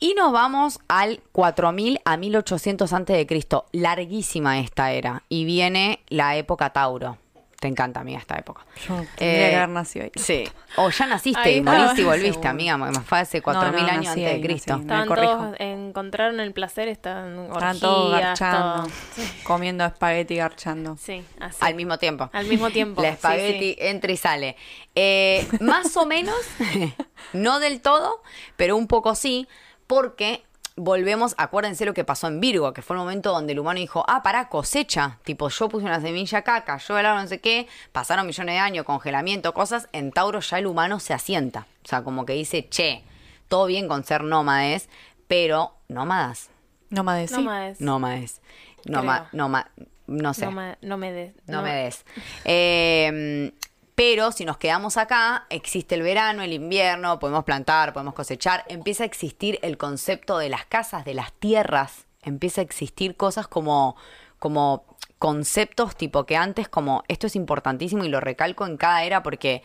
[0.00, 3.66] Y nos vamos al 4000 a 1800 antes de Cristo.
[3.72, 5.22] Larguísima esta era.
[5.28, 7.18] Y viene la época Tauro.
[7.64, 8.60] Te encanta, amiga, esta época.
[8.86, 10.10] Yo tendría Eh, que haber nacido ahí.
[10.16, 10.44] Sí.
[10.76, 12.50] O ya naciste Ahí y moriste y volviste, Seguro.
[12.50, 12.76] amiga.
[12.76, 14.72] Más fue hace 4000 No, no, años nací antes de ahí, Cristo.
[14.74, 14.84] nací.
[14.84, 15.32] Me Estaban corrijo.
[15.32, 18.88] todos, encontraron el placer, estaban Estaban todos garchando, todo.
[19.14, 20.98] Sí, comiendo espagueti garchando.
[21.00, 21.56] sí, así.
[21.62, 22.28] Al mismo tiempo.
[22.34, 23.76] Al mismo tiempo, La sí, espagueti sí.
[23.78, 24.56] entra y sale.
[24.94, 26.36] Eh, más o menos,
[27.32, 28.20] no del todo,
[28.56, 29.48] pero un poco sí,
[29.86, 30.44] porque
[30.76, 34.04] volvemos, acuérdense lo que pasó en Virgo, que fue el momento donde el humano dijo,
[34.08, 35.18] ah, para cosecha.
[35.24, 38.58] Tipo, yo puse una semilla acá, cayó el árbol, no sé qué, pasaron millones de
[38.58, 39.88] años, congelamiento, cosas.
[39.92, 41.66] En Tauro ya el humano se asienta.
[41.84, 43.04] O sea, como que dice, che,
[43.48, 44.88] todo bien con ser nómades,
[45.28, 46.50] pero nómadas.
[46.90, 47.36] Nómades, sí.
[47.36, 47.80] Nómades.
[47.80, 48.40] Nómades.
[48.84, 49.42] Noma, Creo.
[49.42, 49.70] noma,
[50.06, 50.44] no sé.
[50.44, 51.34] No me, no me des.
[51.46, 52.04] No me des.
[52.44, 53.52] Eh,
[53.94, 59.04] pero si nos quedamos acá, existe el verano, el invierno, podemos plantar, podemos cosechar, empieza
[59.04, 63.96] a existir el concepto de las casas, de las tierras, empieza a existir cosas como,
[64.38, 64.84] como
[65.18, 69.62] conceptos tipo que antes como esto es importantísimo y lo recalco en cada era porque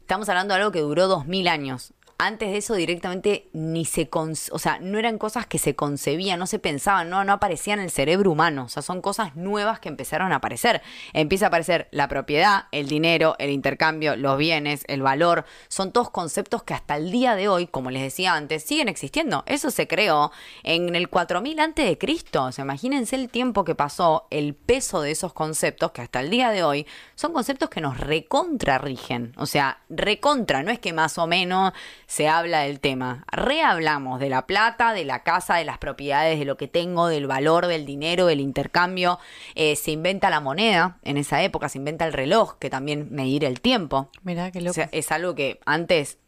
[0.00, 1.92] estamos hablando de algo que duró dos mil años.
[2.22, 6.38] Antes de eso directamente ni se, con- o sea, no eran cosas que se concebían,
[6.38, 9.88] no se pensaban, no, aparecían en el cerebro humano, o sea, son cosas nuevas que
[9.88, 10.82] empezaron a aparecer.
[11.14, 16.10] Empieza a aparecer la propiedad, el dinero, el intercambio, los bienes, el valor, son todos
[16.10, 19.42] conceptos que hasta el día de hoy, como les decía antes, siguen existiendo.
[19.46, 20.30] Eso se creó
[20.62, 25.00] en el 4000 antes de Cristo, o sea, imagínense el tiempo que pasó, el peso
[25.00, 29.32] de esos conceptos que hasta el día de hoy son conceptos que nos recontra rigen,
[29.36, 31.72] o sea, recontra, no es que más o menos
[32.10, 33.24] se habla del tema.
[33.30, 37.28] Rehablamos de la plata, de la casa, de las propiedades, de lo que tengo, del
[37.28, 39.20] valor del dinero, del intercambio.
[39.54, 43.44] Eh, se inventa la moneda en esa época, se inventa el reloj, que también medir
[43.44, 44.10] el tiempo.
[44.24, 44.74] Mirá qué O loco.
[44.74, 46.18] sea, es algo que antes,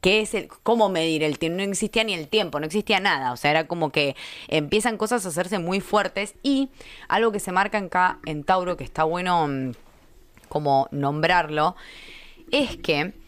[0.00, 1.56] ¿qué es el, cómo medir el tiempo?
[1.56, 3.32] No existía ni el tiempo, no existía nada.
[3.32, 4.14] O sea, era como que
[4.46, 6.70] empiezan cosas a hacerse muy fuertes y
[7.08, 9.72] algo que se marca acá en Tauro, que está bueno mm,
[10.48, 11.74] como nombrarlo,
[12.52, 13.23] es que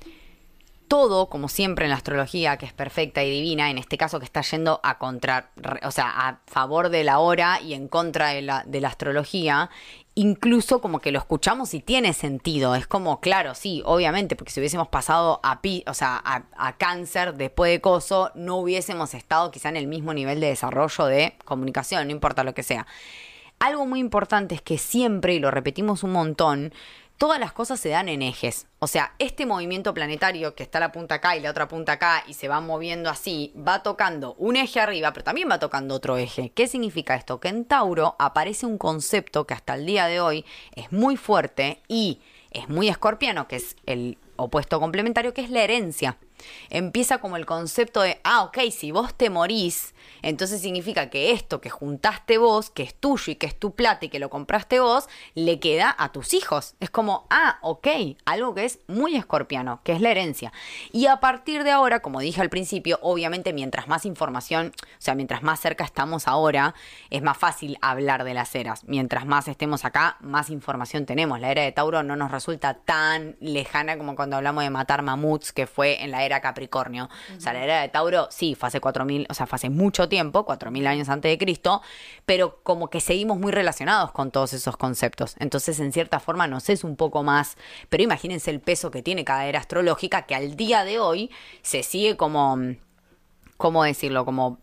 [0.89, 4.25] todo, como siempre en la astrología, que es perfecta y divina, en este caso que
[4.25, 5.51] está yendo a contra,
[5.83, 9.71] o sea, a favor de la hora y en contra de la, de la astrología,
[10.15, 12.75] incluso como que lo escuchamos y tiene sentido.
[12.75, 16.77] Es como, claro, sí, obviamente, porque si hubiésemos pasado a pi, o sea, a, a
[16.77, 21.35] cáncer después de coso, no hubiésemos estado quizá en el mismo nivel de desarrollo de
[21.45, 22.87] comunicación, no importa lo que sea.
[23.59, 26.75] Algo muy importante es que siempre, y lo repetimos un montón,
[27.19, 28.67] todas las cosas se dan en ejes.
[28.79, 32.25] O sea, este movimiento planetario que está la punta acá y la otra punta acá
[32.27, 36.17] y se va moviendo así, va tocando un eje arriba, pero también va tocando otro
[36.17, 36.51] eje.
[36.55, 37.41] ¿Qué significa esto?
[37.41, 41.83] Que en Tauro aparece un concepto que hasta el día de hoy es muy fuerte
[41.89, 46.17] y es muy escorpiano, que es el opuesto complementario, que es la herencia.
[46.71, 51.61] Empieza como el concepto de, ah, ok, si vos te morís, entonces significa que esto
[51.61, 54.81] que juntaste vos, que es tuyo y que es tu plata y que lo compraste
[54.81, 56.75] vos, le queda a tus hijos.
[56.81, 57.89] Es como, ah, ok,
[58.25, 60.53] algo que es muy escorpiano, que es la herencia.
[60.93, 65.15] Y a partir de ahora, como dije al principio, obviamente mientras más información, o sea,
[65.15, 66.75] mientras más cerca estamos ahora,
[67.11, 68.85] es más fácil hablar de las eras.
[68.85, 71.41] Mientras más estemos acá, más información tenemos.
[71.41, 75.53] La era de Tauro no nos resulta tan lejana como cuando hablamos de matar mamuts,
[75.53, 77.09] que fue en la era Capricornio.
[77.37, 80.09] O sea, la era de Tauro, sí, fue hace 4.000, o sea, fue hace mucho
[80.09, 81.83] tiempo, 4.000 años antes de Cristo,
[82.25, 85.37] pero como que seguimos muy relacionados con todos esos conceptos.
[85.39, 87.57] Entonces, en cierta forma, nos es un poco más,
[87.89, 91.31] pero imagínense el peso que tiene cada era astrológica, que al día de hoy
[91.63, 92.59] se sigue como,
[93.57, 94.25] ¿cómo decirlo?
[94.25, 94.59] Como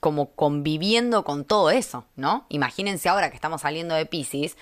[0.00, 2.46] como conviviendo con todo eso, ¿no?
[2.48, 4.56] Imagínense ahora que estamos saliendo de Pisces,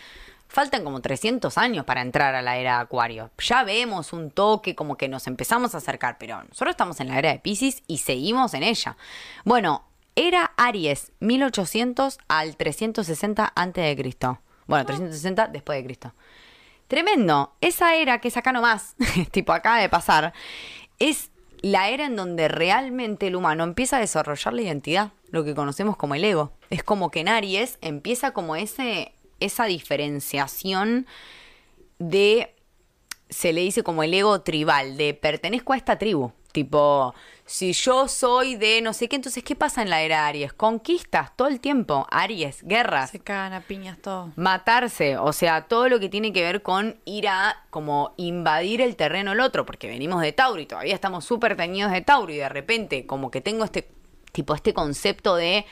[0.55, 3.31] faltan como 300 años para entrar a la era de Acuario.
[3.39, 7.19] Ya vemos un toque, como que nos empezamos a acercar, pero nosotros estamos en la
[7.19, 8.97] era de Pisces y seguimos en ella.
[9.45, 14.39] Bueno, era Aries, 1800 al 360 antes de Cristo.
[14.69, 16.15] Bueno, 360 después de Cristo.
[16.87, 17.53] Tremendo.
[17.61, 18.95] Esa era que es acá nomás,
[19.33, 20.33] tipo acaba de pasar,
[21.01, 25.55] es la era en donde realmente el humano empieza a desarrollar la identidad, lo que
[25.55, 26.53] conocemos como el ego.
[26.71, 31.07] Es como que en Aries empieza como ese, esa diferenciación
[31.99, 32.55] de,
[33.29, 36.33] se le dice como el ego tribal, de pertenezco a esta tribu.
[36.53, 37.13] Tipo,
[37.45, 40.53] si yo soy de no sé qué, entonces, ¿qué pasa en la era Aries?
[40.53, 43.11] Conquistas todo el tiempo, Aries, guerras.
[43.11, 44.31] Se cagan a piñas todo.
[44.37, 48.95] Matarse, o sea, todo lo que tiene que ver con ir a como invadir el
[48.95, 52.37] terreno del otro, porque venimos de Tauro y todavía estamos súper teñidos de Tauro y
[52.37, 53.91] de repente como que tengo este
[54.31, 55.67] tipo, este concepto de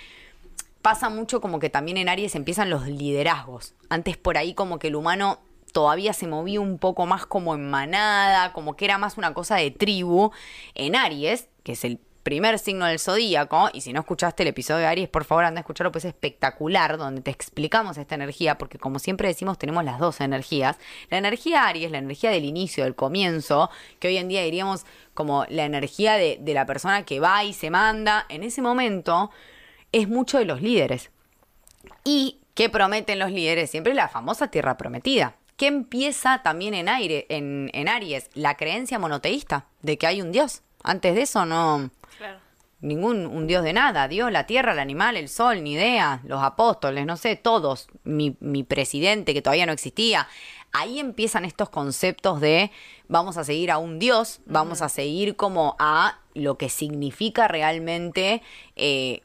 [0.82, 3.74] pasa mucho como que también en Aries empiezan los liderazgos.
[3.88, 5.38] Antes por ahí como que el humano
[5.72, 9.56] todavía se movía un poco más como en manada, como que era más una cosa
[9.56, 10.32] de tribu.
[10.74, 14.80] En Aries, que es el primer signo del zodíaco, y si no escuchaste el episodio
[14.80, 18.58] de Aries, por favor anda a escucharlo, pues es espectacular, donde te explicamos esta energía,
[18.58, 20.76] porque como siempre decimos, tenemos las dos energías.
[21.10, 25.46] La energía Aries, la energía del inicio, del comienzo, que hoy en día diríamos como
[25.48, 29.30] la energía de, de la persona que va y se manda, en ese momento
[29.92, 31.11] es mucho de los líderes.
[32.05, 33.70] ¿Y qué prometen los líderes?
[33.70, 35.37] Siempre la famosa tierra prometida.
[35.57, 38.31] ¿Qué empieza también en, aire, en, en Aries?
[38.35, 40.62] La creencia monoteísta de que hay un Dios.
[40.83, 41.90] Antes de eso no...
[42.18, 42.38] Claro.
[42.81, 44.09] Ningún un Dios de nada.
[44.09, 46.20] Dios, la tierra, el animal, el sol, ni idea.
[46.24, 47.87] Los apóstoles, no sé, todos.
[48.02, 50.26] Mi, mi presidente que todavía no existía.
[50.72, 52.72] Ahí empiezan estos conceptos de
[53.07, 58.42] vamos a seguir a un Dios, vamos a seguir como a lo que significa realmente
[58.74, 59.22] eh,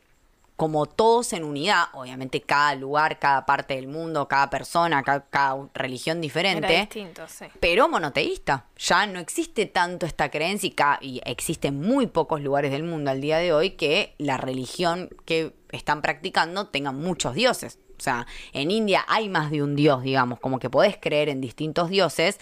[0.58, 5.70] como todos en unidad, obviamente cada lugar, cada parte del mundo, cada persona, cada, cada
[5.76, 7.46] religión Era diferente, distinto, sí.
[7.60, 8.66] pero monoteísta.
[8.78, 13.12] Ya no existe tanto esta creencia y, ca- y existen muy pocos lugares del mundo
[13.12, 17.78] al día de hoy que la religión que están practicando tenga muchos dioses.
[17.98, 21.40] O sea, en India hay más de un dios, digamos, como que podés creer en
[21.40, 22.40] distintos dioses.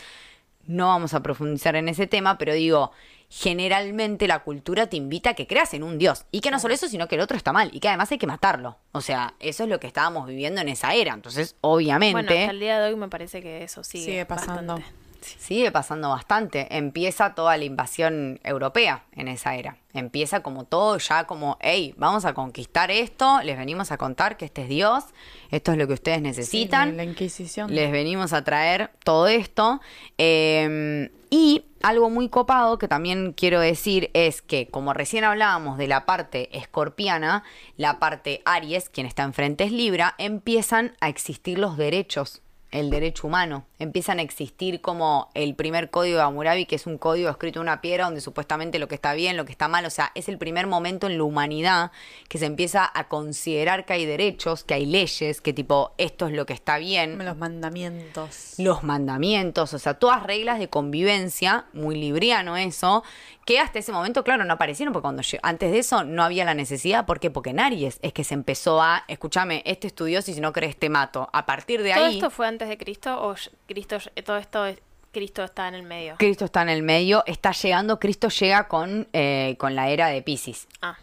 [0.67, 2.91] No vamos a profundizar en ese tema, pero digo,
[3.38, 6.26] generalmente la cultura te invita a que creas en un dios.
[6.32, 7.69] Y que no solo eso, sino que el otro está mal.
[7.74, 8.78] Y que además hay que matarlo.
[8.93, 11.13] O sea, eso es lo que estábamos viviendo en esa era.
[11.13, 12.13] Entonces, obviamente...
[12.13, 14.76] Bueno, hasta el día de hoy me parece que eso sigue, Sigue pasando.
[14.76, 15.05] bastante.
[15.26, 16.68] Sigue pasando bastante.
[16.76, 19.78] Empieza toda la invasión europea en esa era.
[19.94, 24.46] Empieza como todo ya como, hey, vamos a conquistar esto, les venimos a contar que
[24.46, 25.06] este es Dios,
[25.52, 26.92] esto es lo que ustedes necesitan.
[26.92, 27.74] Sí, la Inquisición.
[27.74, 29.80] Les venimos a traer todo esto.
[30.18, 35.88] Eh, y algo muy copado que también quiero decir es que, como recién hablábamos de
[35.88, 37.44] la parte escorpiana,
[37.78, 42.42] la parte Aries, quien está enfrente es Libra, empiezan a existir los derechos,
[42.76, 43.66] el derecho humano.
[43.80, 47.64] Empiezan a existir como el primer código de Hammurabi, que es un código escrito en
[47.64, 50.30] una piedra donde supuestamente lo que está bien, lo que está mal, o sea, es
[50.30, 51.92] el primer momento en la humanidad
[52.30, 56.34] que se empieza a considerar que hay derechos, que hay leyes, que tipo, esto es
[56.34, 58.56] lo que está bien Los mandamientos.
[58.58, 63.04] los mandamientos, o sea, todas reglas de convivencia, muy libriano eso,
[63.46, 66.46] que hasta ese momento, claro, no aparecieron, porque cuando lle- antes de eso no había
[66.46, 67.30] la necesidad, ¿por qué?
[67.30, 70.42] Porque en Aries es que se empezó a, escúchame, este es tu Dios y si
[70.42, 71.30] no crees te mato.
[71.32, 73.36] A partir de ¿Todo ahí, esto fue antes de Cristo o
[73.67, 74.80] Cristo, todo esto, es-
[75.12, 76.15] Cristo está en el medio?
[76.17, 80.21] Cristo está en el medio, está llegando, Cristo llega con, eh, con la era de
[80.21, 80.67] Pisces.
[80.82, 80.97] Ah,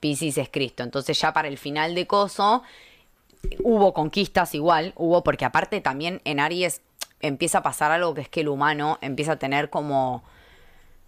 [0.00, 0.82] Pisces es Cristo.
[0.82, 2.62] Entonces ya para el final de Coso
[3.62, 6.80] hubo conquistas igual, hubo porque aparte también en Aries
[7.20, 10.22] empieza a pasar algo que es que el humano empieza a tener como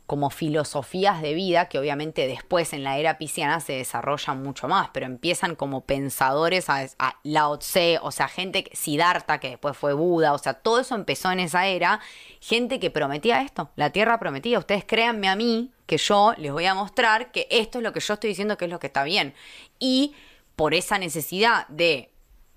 [0.07, 4.91] como filosofías de vida que obviamente después en la era pisciana se desarrollan mucho más,
[4.93, 6.87] pero empiezan como pensadores a,
[7.23, 11.31] Lao Tse, o sea, gente, Siddhartha, que después fue Buda, o sea, todo eso empezó
[11.31, 12.01] en esa era,
[12.41, 16.67] gente que prometía esto, la tierra prometía, ustedes créanme a mí que yo les voy
[16.67, 19.05] a mostrar que esto es lo que yo estoy diciendo que es lo que está
[19.05, 19.35] bien.
[19.79, 20.15] Y
[20.57, 22.12] por esa necesidad de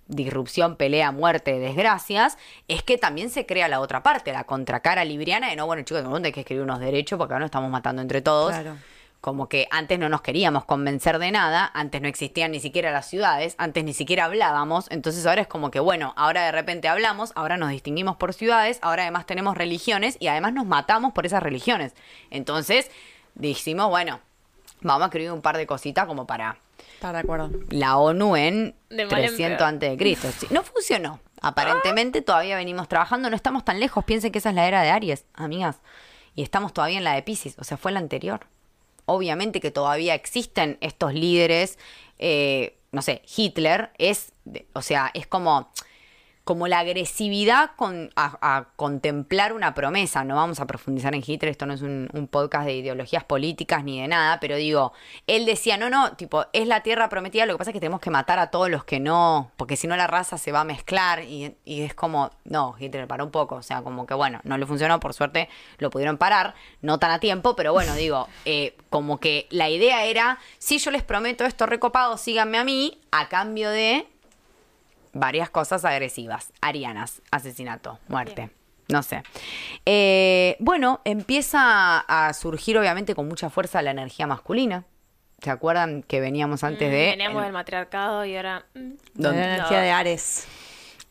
[0.07, 2.37] disrupción, pelea, muerte, desgracias,
[2.67, 6.03] es que también se crea la otra parte, la contracara libriana de no, bueno chicos,
[6.03, 7.17] ¿dónde hay que escribir unos derechos?
[7.17, 8.51] Porque ahora nos estamos matando entre todos.
[8.51, 8.77] Claro.
[9.21, 13.09] Como que antes no nos queríamos convencer de nada, antes no existían ni siquiera las
[13.09, 17.31] ciudades, antes ni siquiera hablábamos, entonces ahora es como que, bueno, ahora de repente hablamos,
[17.33, 21.41] ahora nos distinguimos por ciudades, ahora además tenemos religiones y además nos matamos por esas
[21.41, 21.95] religiones.
[22.29, 22.91] Entonces
[23.33, 24.19] dijimos, bueno,
[24.81, 26.59] vamos a escribir un par de cositas como para
[26.95, 27.51] Estar de acuerdo.
[27.69, 29.69] la ONU en De mal en 300 peor.
[29.69, 30.27] antes de Cristo.
[30.37, 31.19] Sí, no funcionó.
[31.41, 34.03] Aparentemente todavía venimos trabajando, no estamos tan lejos.
[34.03, 35.77] Piensen que esa es la era de Aries, amigas.
[36.33, 38.47] Y estamos todavía en la de Pisces, o sea, fue la anterior.
[39.05, 41.77] Obviamente que todavía existen estos líderes,
[42.17, 45.69] eh, no sé, Hitler es, de- o sea, es como
[46.45, 50.23] como la agresividad con, a, a contemplar una promesa.
[50.23, 53.83] No vamos a profundizar en Hitler, esto no es un, un podcast de ideologías políticas
[53.83, 54.93] ni de nada, pero digo,
[55.25, 57.99] él decía, no, no, tipo, es la tierra prometida, lo que pasa es que tenemos
[57.99, 60.63] que matar a todos los que no, porque si no la raza se va a
[60.65, 64.39] mezclar y, y es como, no, Hitler paró un poco, o sea, como que bueno,
[64.43, 66.53] no le funcionó, por suerte lo pudieron parar,
[66.83, 70.91] no tan a tiempo, pero bueno, digo, eh, como que la idea era, si yo
[70.91, 74.05] les prometo esto recopado, síganme a mí, a cambio de
[75.15, 76.51] varias cosas agresivas.
[76.61, 78.51] Arianas, asesinato, muerte.
[78.87, 79.23] No sé.
[79.85, 84.85] Eh, bueno, empieza a surgir obviamente con mucha fuerza la energía masculina.
[85.41, 87.05] ¿Se acuerdan que veníamos antes Mm, de...
[87.11, 88.65] Veníamos el- del matriarcado y ahora.
[88.75, 89.39] mm, ¿Dónde?
[89.41, 89.83] La energía No.
[89.83, 90.47] de Ares.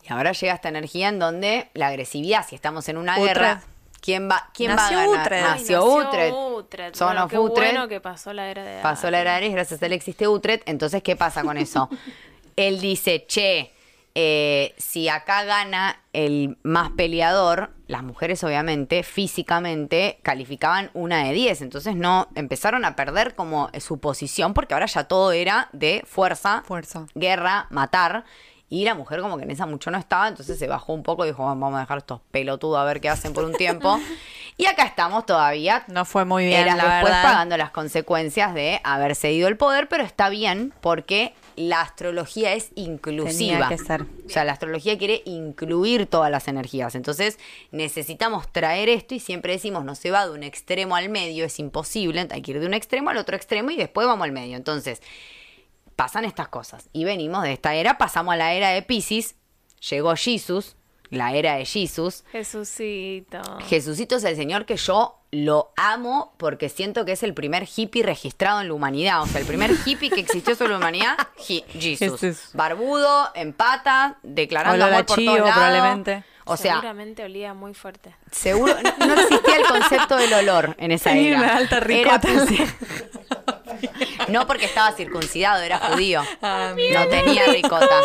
[0.08, 3.62] Y ahora llega esta energía en donde la agresividad, si estamos en una guerra,
[4.00, 5.20] ¿quién va, quién Nació va a ganar?
[5.26, 5.36] Uhtred.
[5.44, 6.32] Ay, Nació Uhtred.
[6.32, 6.94] Uhtred.
[6.94, 7.72] Son Bueno, of qué Uhtred.
[7.72, 10.28] bueno que pasó la era de Pasó la era de Aries, gracias a él existe
[10.28, 10.62] Utrecht.
[10.68, 11.88] Entonces, ¿qué pasa con eso?
[12.56, 13.72] él dice, che,
[14.14, 21.62] eh, si acá gana el más peleador, las mujeres obviamente físicamente calificaban una de 10.
[21.62, 26.62] Entonces no empezaron a perder como su posición porque ahora ya todo era de fuerza,
[26.66, 27.06] Fuerza.
[27.14, 28.24] guerra, matar.
[28.70, 31.24] Y la mujer como que en esa mucho no estaba, entonces se bajó un poco
[31.24, 33.98] y dijo, "Bueno, vamos a dejar estos pelotudos a ver qué hacen por un tiempo.
[34.56, 37.22] y acá estamos todavía No fue muy bien, eras la después verdad.
[37.30, 42.70] pagando las consecuencias de haber cedido el poder, pero está bien porque la astrología es
[42.74, 43.68] inclusiva.
[43.68, 44.02] Que ser.
[44.02, 46.94] O sea, la astrología quiere incluir todas las energías.
[46.94, 47.38] Entonces,
[47.70, 51.58] necesitamos traer esto y siempre decimos, no se va de un extremo al medio, es
[51.58, 54.56] imposible, hay que ir de un extremo al otro extremo y después vamos al medio.
[54.56, 55.02] Entonces,
[55.96, 56.88] pasan estas cosas.
[56.92, 59.36] Y venimos de esta era, pasamos a la era de Pisces,
[59.90, 60.76] llegó Jesus,
[61.14, 62.24] la era de Jesus.
[62.32, 63.40] Jesucito.
[63.68, 68.02] Jesucito es el señor que yo lo amo porque siento que es el primer hippie
[68.04, 69.22] registrado en la humanidad.
[69.22, 71.16] O sea, el primer hippie que existió sobre la humanidad.
[71.36, 72.50] Jesús.
[72.54, 75.54] Barbudo, en pata, declarando Olor amor por chío, todos lados.
[75.54, 76.24] probablemente.
[76.46, 78.14] O sea, Seguramente olía muy fuerte.
[78.30, 81.38] seguro no, no existía el concepto del olor en esa Tenía era.
[81.38, 82.20] una alta Era ricota.
[82.28, 83.53] pusi-
[84.28, 86.22] No porque estaba circuncidado, era judío.
[86.42, 88.00] Ah, no tenía ricota.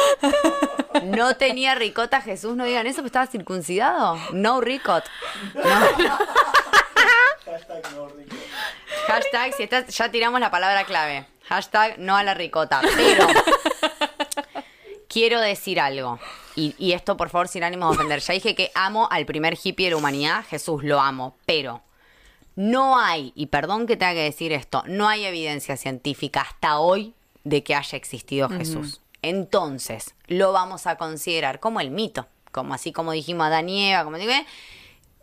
[1.03, 4.17] No tenía ricota, Jesús, no digan eso, que estaba circuncidado.
[4.31, 5.03] No ricot.
[5.53, 6.17] No.
[9.07, 11.25] Hashtag, si estás, ya tiramos la palabra clave.
[11.47, 12.81] Hashtag no a la ricota.
[12.95, 13.27] Pero
[15.07, 16.19] quiero decir algo.
[16.55, 18.19] Y, y esto, por favor, sin ánimo de ofender.
[18.19, 20.45] Ya dije que amo al primer hippie de la humanidad.
[20.49, 21.37] Jesús, lo amo.
[21.45, 21.81] Pero
[22.59, 27.13] no hay, y perdón que tenga que decir esto, no hay evidencia científica hasta hoy
[27.45, 28.99] de que haya existido Jesús.
[29.21, 32.27] Entonces, lo vamos a considerar como el mito.
[32.51, 34.45] Como así como dijimos Adán y Eva, como digo, ¿eh?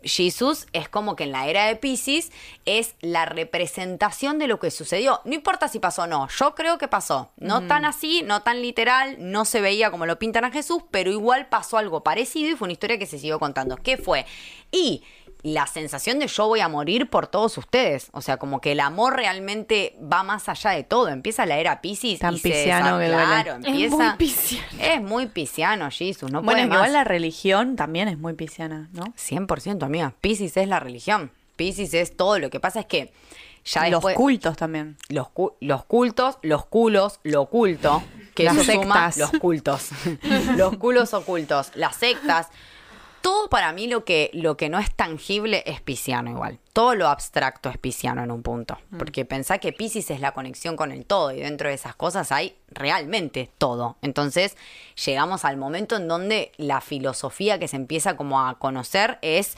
[0.03, 2.33] Jesús es como que en la era de Pisces
[2.65, 5.21] es la representación de lo que sucedió.
[5.27, 7.33] No importa si pasó o no, yo creo que pasó.
[7.37, 11.11] No tan así, no tan literal, no se veía como lo pintan a Jesús, pero
[11.11, 13.77] igual pasó algo parecido y fue una historia que se siguió contando.
[13.77, 14.25] ¿Qué fue?
[14.71, 15.03] Y
[15.53, 18.09] la sensación de yo voy a morir por todos ustedes.
[18.13, 21.09] O sea, como que el amor realmente va más allá de todo.
[21.09, 23.97] Empieza la era Pisces Tan y pisciano que claro, Es empieza.
[23.97, 24.67] muy pisciano.
[24.81, 26.33] Es muy pisciano, Jesús.
[26.33, 26.77] No bueno, puede es que más.
[26.79, 29.05] igual la religión también es muy pisciana, ¿no?
[29.17, 30.15] 100%, amiga.
[30.21, 31.31] Pisces es la religión.
[31.55, 32.39] Pisces es todo.
[32.41, 33.13] Lo que pasa es que
[33.65, 34.97] ya los cultos también.
[35.11, 38.03] los, cu- los cultos, los culos, lo oculto,
[38.35, 39.17] que Las eso suma sectas.
[39.17, 39.89] los cultos,
[40.57, 42.49] los culos ocultos, las sectas.
[43.27, 46.61] Todo para mí lo que, lo que no es tangible es pisciano igual.
[46.73, 48.79] Todo lo abstracto es pisciano en un punto.
[48.91, 48.99] Mm.
[48.99, 52.31] Porque pensá que Piscis es la conexión con el todo y dentro de esas cosas
[52.31, 53.97] hay realmente todo.
[54.01, 54.57] Entonces
[55.05, 59.57] llegamos al momento en donde la filosofía que se empieza como a conocer es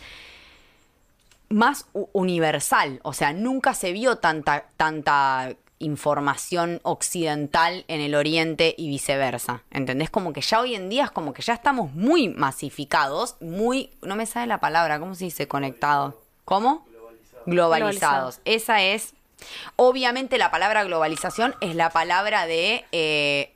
[1.51, 3.01] más universal.
[3.03, 9.63] O sea, nunca se vio tanta, tanta información occidental en el oriente y viceversa.
[9.71, 10.11] ¿Entendés?
[10.11, 14.17] Como que ya hoy en día es como que ya estamos muy masificados, muy, no
[14.17, 15.49] me sale la palabra, ¿cómo se dice?
[15.49, 16.15] Conectados.
[16.45, 16.87] ¿Cómo?
[17.47, 18.41] Globalizados.
[18.45, 19.15] Esa es,
[19.77, 22.85] obviamente la palabra globalización es la palabra de...
[22.93, 23.53] eh,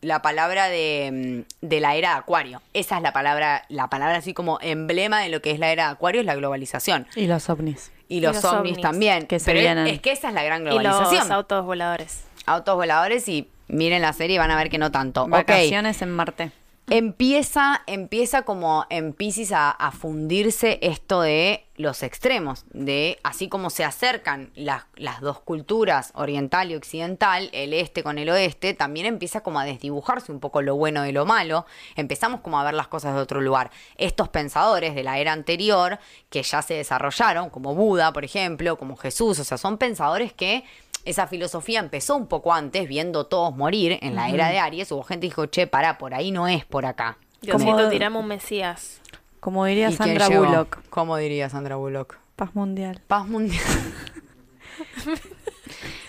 [0.00, 2.62] la palabra de, mm, de la era de Acuario.
[2.72, 5.86] Esa es la palabra, la palabra así como emblema de lo que es la era
[5.86, 7.08] de Acuario, es la globalización.
[7.16, 7.90] Y los ovnis.
[8.08, 8.80] Y los, los ovnis, ovnis.
[8.80, 9.26] también.
[9.26, 9.86] Que se Pero es- vienen.
[9.86, 11.30] es que esa es la gran Y los globalización.
[11.32, 12.24] autos voladores.
[12.46, 15.26] Autos voladores y miren la serie y van a ver que no tanto.
[15.28, 16.50] Vacaciones en Marte.
[16.90, 23.70] Empieza, empieza como en Pisces a, a fundirse esto de los extremos, de así como
[23.70, 29.06] se acercan las, las dos culturas, oriental y occidental, el este con el oeste, también
[29.06, 32.74] empieza como a desdibujarse un poco lo bueno de lo malo, empezamos como a ver
[32.74, 33.70] las cosas de otro lugar.
[33.96, 35.98] Estos pensadores de la era anterior,
[36.30, 40.64] que ya se desarrollaron, como Buda, por ejemplo, como Jesús, o sea, son pensadores que
[41.08, 44.92] esa filosofía empezó un poco antes, viendo todos morir en la era de Aries.
[44.92, 47.18] Hubo gente que dijo, che, pará, por ahí no es por acá.
[47.40, 49.00] Diosito, Como- tiramos un Mesías.
[49.40, 50.38] Como diría ¿Y quién Sandra?
[50.38, 50.78] Bullock.
[50.90, 52.18] ¿Cómo diría Sandra Bullock?
[52.36, 53.00] Paz mundial.
[53.06, 53.62] Paz mundial.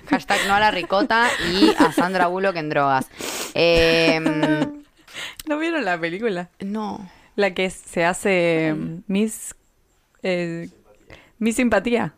[0.09, 3.07] Hashtag no a la ricota y a Sandra Bullock en drogas.
[3.53, 4.19] Eh,
[5.47, 6.49] ¿No vieron la película?
[6.59, 7.09] no.
[7.35, 8.75] La que se hace
[9.07, 9.55] Miss...
[10.23, 10.67] eh,
[11.37, 12.13] Miss Simpatía.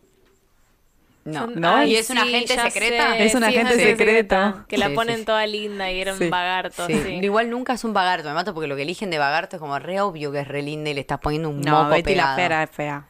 [1.24, 1.42] No.
[1.42, 1.84] Son- ¿No?
[1.84, 3.12] ¿Y es un agente ya secreta?
[3.12, 4.66] sé, Es un sí, agente secreto.
[4.68, 5.26] Que la Sí, ponen sí, sí.
[5.26, 6.30] toda linda y era un Sí.
[6.30, 6.88] vagarto.
[6.88, 7.00] Sí.
[7.04, 7.10] sí.
[7.22, 9.78] Igual nunca es un vagarto, me mato porque lo que eligen de vagarto es como
[9.78, 12.36] re obvio que es re linda y le estás poniendo un No, moco Betty la
[12.36, 12.36] pegado.
[12.38, 13.06] Fera es fea.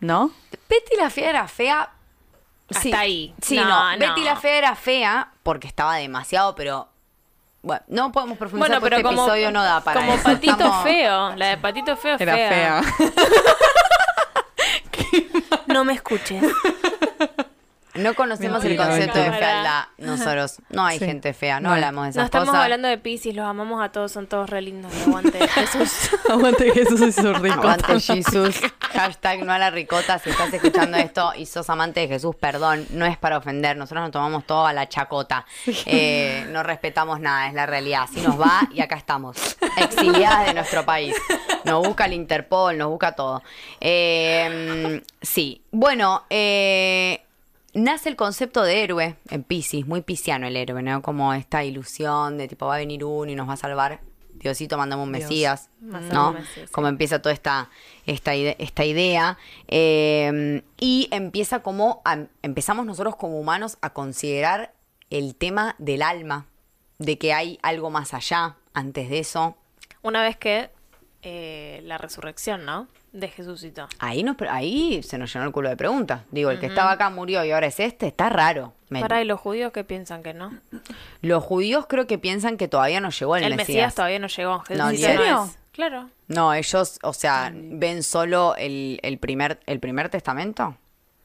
[0.00, 0.30] ¿No?
[0.68, 1.90] Betty la Fea era fea.
[2.74, 3.34] Hasta ahí.
[3.40, 3.98] Sí, No, no, no.
[3.98, 6.88] Betty la Fea era fea porque estaba demasiado, pero.
[7.62, 10.22] Bueno, no podemos profundizar Bueno, porque pero este como, episodio no da para como eso.
[10.22, 11.34] patito Estamos- feo.
[11.36, 12.82] La de patito feo es Era fea.
[15.66, 16.42] No me escuches.
[17.98, 20.56] No conocemos el concepto de fealdad nosotros.
[20.70, 21.04] No hay Sí.
[21.06, 21.74] gente fea, no No.
[21.74, 22.62] hablamos de No esas estamos cosas.
[22.64, 24.92] hablando de Pisces, los amamos a todos, son todos re lindos.
[24.96, 26.10] y Aguante Jesús.
[26.28, 27.60] Aguante Jesús y su rico.
[27.60, 28.56] Aguante Jesús.
[28.92, 30.18] Hashtag no a la ricota.
[30.18, 33.76] Si estás escuchando esto y sos amante de Jesús, perdón, no es para ofender.
[33.76, 35.44] Nosotros nos tomamos todo a la chacota.
[35.86, 38.02] Eh, no respetamos nada, es la realidad.
[38.04, 39.56] Así nos va y acá estamos.
[39.76, 41.14] Exiliadas de nuestro país.
[41.64, 43.42] Nos busca el Interpol, nos busca todo.
[43.80, 45.62] Eh, sí.
[45.70, 47.22] Bueno, eh,
[47.76, 51.02] nace el concepto de héroe en Pisces, muy pisciano el héroe, ¿no?
[51.02, 54.00] Como esta ilusión de tipo va a venir uno y nos va a salvar.
[54.34, 55.30] Diosito, mandamos un Dios.
[55.30, 56.28] Mesías, ¿no?
[56.30, 56.72] un Mesías, sí.
[56.72, 57.70] Como empieza toda esta,
[58.04, 59.38] esta, ide- esta idea.
[59.68, 64.72] eh, y empieza como, a- empezamos nosotros como humanos a considerar
[65.10, 66.46] el tema del alma,
[66.98, 69.56] de que hay algo más allá antes de eso.
[70.02, 70.70] Una vez que
[71.22, 72.88] eh, la resurrección, ¿no?
[73.16, 73.88] De Jesucito.
[73.98, 76.20] Ahí, nos, ahí se nos llenó el culo de preguntas.
[76.30, 78.74] Digo, el que estaba acá murió y ahora es este, está raro.
[78.90, 80.52] Me- Para, ¿y los judíos qué piensan que no?
[81.22, 83.68] Los judíos creo que piensan que todavía no llegó el, El Mesías.
[83.68, 83.94] Mesías.
[83.94, 84.58] todavía no llegó.
[84.60, 85.44] Jesucito No, ¿en serio?
[85.44, 85.58] es.
[85.72, 86.10] Claro.
[86.28, 90.76] No, ellos, o sea, ven solo el, el primer, el primer testamento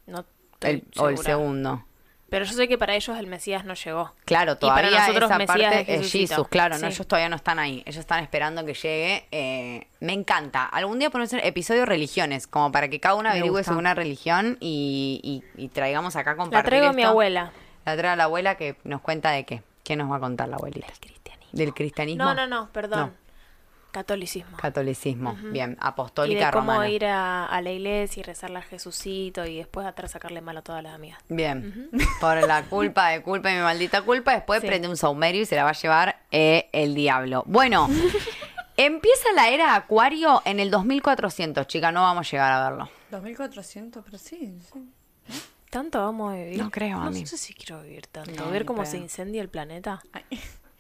[0.08, 0.24] No
[0.62, 1.84] El- o el segundo.
[2.32, 4.14] Pero yo sé que para ellos el Mesías no llegó.
[4.24, 6.12] Claro, Y para todavía nosotros esa Mesías parte es.
[6.14, 6.86] Jesús, claro, no, Sí.
[6.94, 9.28] ellos todavía no están ahí, ellos están esperando que llegue.
[9.32, 10.64] eh, me encanta.
[10.66, 14.56] Algún día podemos hacer episodio religiones, como para que cada uno averigüe sobre una religión
[14.62, 15.20] y,
[15.58, 17.52] y- y traigamos acá compartir La traigo a mi abuela.
[17.86, 19.62] La traigo a la abuela que nos cuenta de qué.
[19.84, 20.88] ¿Qué nos va a contar la abuelita?
[21.52, 22.24] Del cristianismo.
[22.24, 23.00] No, no, no, perdón.
[23.00, 23.21] No.
[23.92, 24.56] Catolicismo.
[24.58, 26.90] Catolicismo, bien, y apostólica de cómo romana.
[26.90, 30.62] ir a, a la iglesia y rezarle a Jesucito y después atrás sacarle mal a
[30.62, 31.20] todas las amigas.
[31.28, 31.90] Bien,
[32.22, 34.68] por la culpa de culpa y mi maldita culpa, después Sí.
[34.68, 37.44] prende un saumerio y se la va a llevar eh, el diablo.
[37.48, 37.90] Bueno,
[38.78, 42.90] empieza la era Acuario en el 2400, chica, no vamos a llegar a verlo.
[43.12, 44.58] 2400, pero sí.
[44.74, 44.90] sí.
[45.70, 46.58] ¿Tanto vamos a vivir?
[46.58, 47.26] No creo, a No mí.
[47.26, 48.46] sé si quiero vivir tanto.
[48.46, 50.02] No, Ver cómo se incendia el planeta.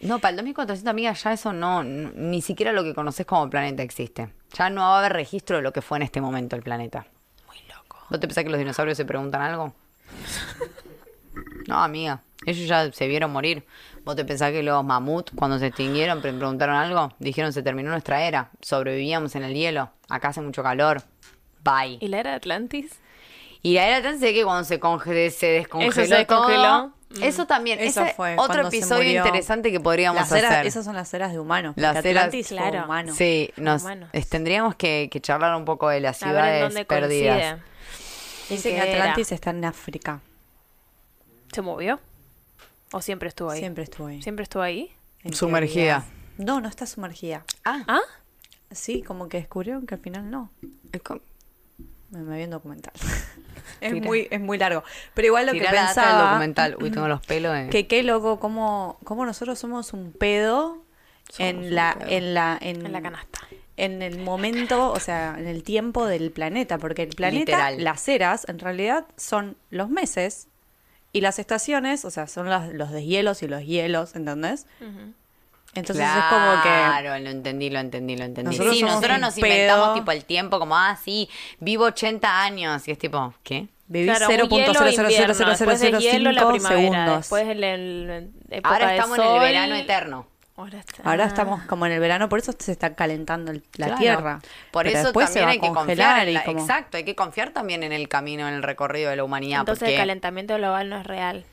[0.01, 3.83] No, para el 2400, amiga, ya eso no, ni siquiera lo que conoces como planeta
[3.83, 4.33] existe.
[4.57, 7.05] Ya no va a haber registro de lo que fue en este momento el planeta.
[7.47, 7.97] Muy loco.
[8.09, 9.73] ¿Vos te pensás que los dinosaurios se preguntan algo?
[11.67, 12.21] No, amiga.
[12.45, 13.65] Ellos ya se vieron morir.
[14.03, 17.13] ¿Vos te pensás que los mamut, cuando se extinguieron, pre- preguntaron algo?
[17.19, 18.49] Dijeron, se terminó nuestra era.
[18.61, 19.91] Sobrevivíamos en el hielo.
[20.09, 21.03] Acá hace mucho calor.
[21.63, 21.99] Bye.
[22.01, 22.99] ¿Y la era de Atlantis?
[23.61, 26.63] Y la era tan sé que cuando se, conge- se descongeló, Eso se descongeló.
[26.63, 26.93] todo.
[27.21, 27.79] Eso también.
[27.79, 30.67] Eso ese fue otro episodio interesante que podríamos Las eras- hacer.
[30.67, 31.73] esas son las eras de humanos.
[31.77, 32.85] Las eras- Claro.
[32.85, 33.13] humano.
[33.15, 34.09] Sí, nos, Humanos.
[34.13, 37.37] es- tendríamos que, que charlar un poco de las ciudades perdidas.
[37.57, 37.71] coincide.
[38.49, 39.01] Dice ¿En que era?
[39.03, 40.19] Atlantis está en África.
[41.53, 41.99] ¿Se movió?
[42.93, 43.59] ¿O siempre estuvo ahí?
[43.59, 44.21] Siempre estuvo ahí.
[44.21, 44.91] ¿Siempre estuvo ahí?
[45.23, 46.01] En Sumergida.
[46.01, 46.05] teoría.
[46.37, 47.45] No, no está sumergida.
[47.63, 47.99] Ah, ¿Ah?
[48.71, 50.49] Sí, como que descubrieron que al final no.
[52.11, 52.93] Me, me vi un documental.
[53.81, 54.05] es, Tira.
[54.05, 54.83] muy, es muy largo.
[55.13, 56.29] Pero igual lo Tirá que la data del pensaba...
[56.31, 56.77] documental.
[56.81, 57.69] Uy, tengo los pelos de...
[57.69, 60.83] Que qué loco, cómo, cómo nosotros somos un pedo
[61.29, 62.09] Somos en un la, pedo.
[62.09, 63.39] en la, en, En la canasta.
[63.77, 67.83] en el momento, o sea, en el tiempo del planeta, porque el planeta, Literal.
[67.83, 70.47] las eras, en realidad son los meses
[71.13, 74.65] y las estaciones, o sea, son las- los deshielos y los hielos, ¿entendés?
[74.81, 75.13] Ujú.
[75.73, 78.51] Entonces es como que Claro, lo entendí, lo entendí, lo entendí.
[78.51, 79.45] Nosotros sí, nosotros nos pedo.
[79.47, 82.87] inventamos tipo el tiempo, como, ah, sí, vivo 80 años.
[82.87, 83.67] Y es tipo, ¿qué?
[83.87, 84.95] vivís Claro, un hielo, invierno, después
[85.81, 87.17] de hielo, la 0.0000005 primavera, segundos.
[87.17, 89.39] Después el, el- época Ahora de estamos en el sol.
[89.41, 90.27] verano eterno.
[90.57, 91.27] Ahora, está- Ahora Ah.
[91.27, 93.99] estamos como en el verano, por eso se está calentando el- la Claro.
[93.99, 94.39] Tierra.
[94.71, 97.03] Por Pero eso después se también hay que confiar congelar en la- como- Exacto, hay
[97.03, 99.61] que confiar también en el camino, en el recorrido de la humanidad.
[99.61, 101.43] Entonces porque el calentamiento global no es real.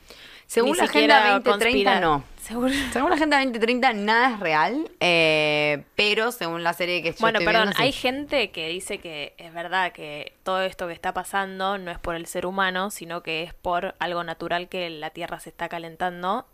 [0.49, 2.23] Según Ni la Agenda 2030 conspira- no.
[2.41, 7.17] Según- Según la Agenda 2030 nada es real, eh, pero según la serie que yo
[7.19, 7.83] Bueno, estoy perdón, viendo, sí.
[7.83, 11.99] hay gente que dice que es verdad que todo esto que está pasando no es
[11.99, 15.69] por el ser humano, sino que es por algo natural que la Tierra se está
[15.69, 16.47] calentando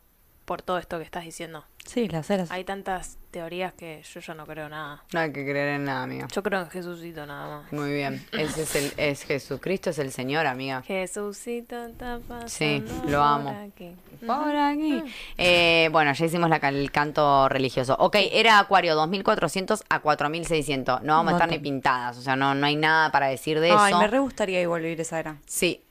[0.44, 1.64] por todo esto que estás diciendo.
[1.86, 2.52] Sí, las eras.
[2.52, 5.04] Hay tantas teorías que yo ya no creo nada.
[5.12, 6.26] No hay que creer en nada, amiga.
[6.32, 7.74] Yo creo en Jesucito nada más.
[7.74, 8.26] Muy bien.
[8.32, 10.82] Ese es el es Jesucristo es el Señor, amiga.
[10.84, 13.50] Jesucito está pasando Sí, lo por amo.
[13.68, 13.94] aquí.
[14.26, 15.04] Por aquí.
[15.38, 17.98] Eh, bueno, ya hicimos la, el canto religioso.
[18.00, 21.02] Ok, era Acuario 2400 a 4600.
[21.02, 22.18] No vamos a estar ni pintadas.
[22.18, 24.00] O sea, no, no hay nada para decir de Ay, eso.
[24.00, 25.36] me re gustaría igual vivir esa era.
[25.46, 25.82] Sí.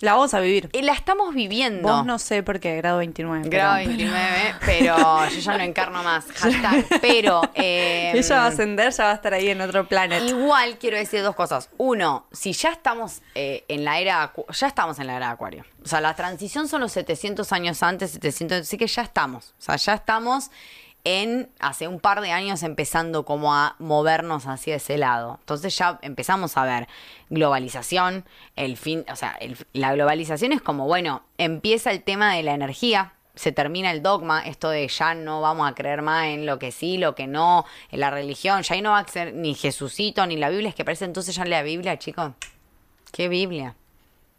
[0.00, 0.68] La vamos a vivir.
[0.72, 1.88] Y la estamos viviendo.
[1.88, 3.48] Vos no sé porque grado 29.
[3.48, 4.96] Grado pero- 29, pero
[5.28, 6.26] yo ya no encarno más.
[6.34, 7.40] Hashtag, pero.
[7.54, 10.22] eh, Ella va a ascender, ya va a estar ahí en otro planet.
[10.28, 11.70] Igual quiero decir dos cosas.
[11.78, 15.64] Uno, si ya estamos eh, en la era ya estamos en la era de Acuario.
[15.84, 19.54] O sea, la transición son los 700 años antes, 700, así que ya estamos.
[19.58, 20.50] O sea, ya estamos
[21.04, 25.36] en hace un par de años empezando como a movernos hacia ese lado.
[25.40, 26.88] Entonces ya empezamos a ver
[27.28, 28.24] globalización,
[28.56, 29.38] el fin, o sea,
[29.72, 34.40] la globalización es como, bueno, empieza el tema de la energía, se termina el dogma,
[34.46, 37.66] esto de ya no vamos a creer más en lo que sí, lo que no,
[37.90, 40.74] en la religión, ya ahí no va a ser ni Jesucito ni la Biblia, es
[40.74, 42.32] que parece entonces ya la Biblia, chicos.
[43.12, 43.76] ¿Qué Biblia?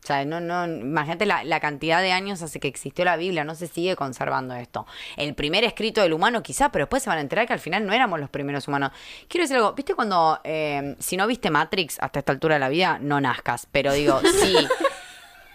[0.05, 3.43] O sea, no, no, imagínate la, la cantidad de años hace que existió la Biblia,
[3.43, 4.85] no se sigue conservando esto.
[5.17, 7.87] El primer escrito del humano quizá, pero después se van a enterar que al final
[7.87, 8.91] no éramos los primeros humanos.
[9.27, 12.69] Quiero decir algo, ¿viste cuando, eh, si no viste Matrix hasta esta altura de la
[12.69, 13.67] vida, no nazcas?
[13.71, 14.55] Pero digo, sí,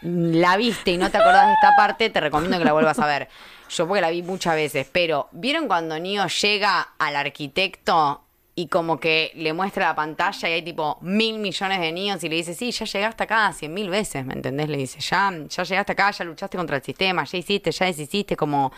[0.03, 3.07] la viste y no te acordás de esta parte, te recomiendo que la vuelvas a
[3.07, 3.29] ver.
[3.69, 8.25] Yo porque la vi muchas veces, pero ¿vieron cuando Neo llega al arquitecto
[8.61, 12.29] y como que le muestra la pantalla y hay tipo mil millones de niños y
[12.29, 14.69] le dice, sí, ya llegaste acá cien mil veces, ¿me entendés?
[14.69, 18.37] Le dice, ya, ya llegaste acá, ya luchaste contra el sistema, ya hiciste, ya deshiciste,
[18.37, 18.73] como...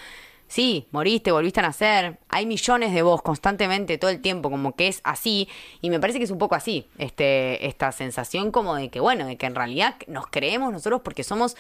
[0.47, 2.19] Sí, moriste, volviste a nacer.
[2.29, 5.49] Hay millones de vos constantemente, todo el tiempo, como que es así.
[5.81, 9.25] Y me parece que es un poco así, este, esta sensación como de que, bueno,
[9.25, 11.57] de que en realidad nos creemos nosotros porque somos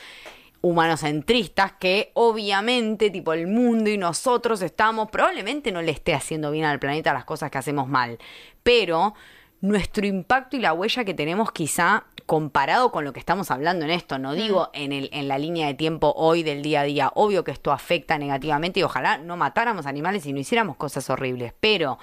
[0.62, 6.64] humanocentristas que obviamente tipo el mundo y nosotros estamos probablemente no le esté haciendo bien
[6.64, 8.18] al planeta las cosas que hacemos mal
[8.62, 9.14] pero
[9.60, 13.90] nuestro impacto y la huella que tenemos quizá comparado con lo que estamos hablando en
[13.90, 17.10] esto no digo en el en la línea de tiempo hoy del día a día
[17.16, 21.54] obvio que esto afecta negativamente y ojalá no matáramos animales y no hiciéramos cosas horribles
[21.58, 21.98] pero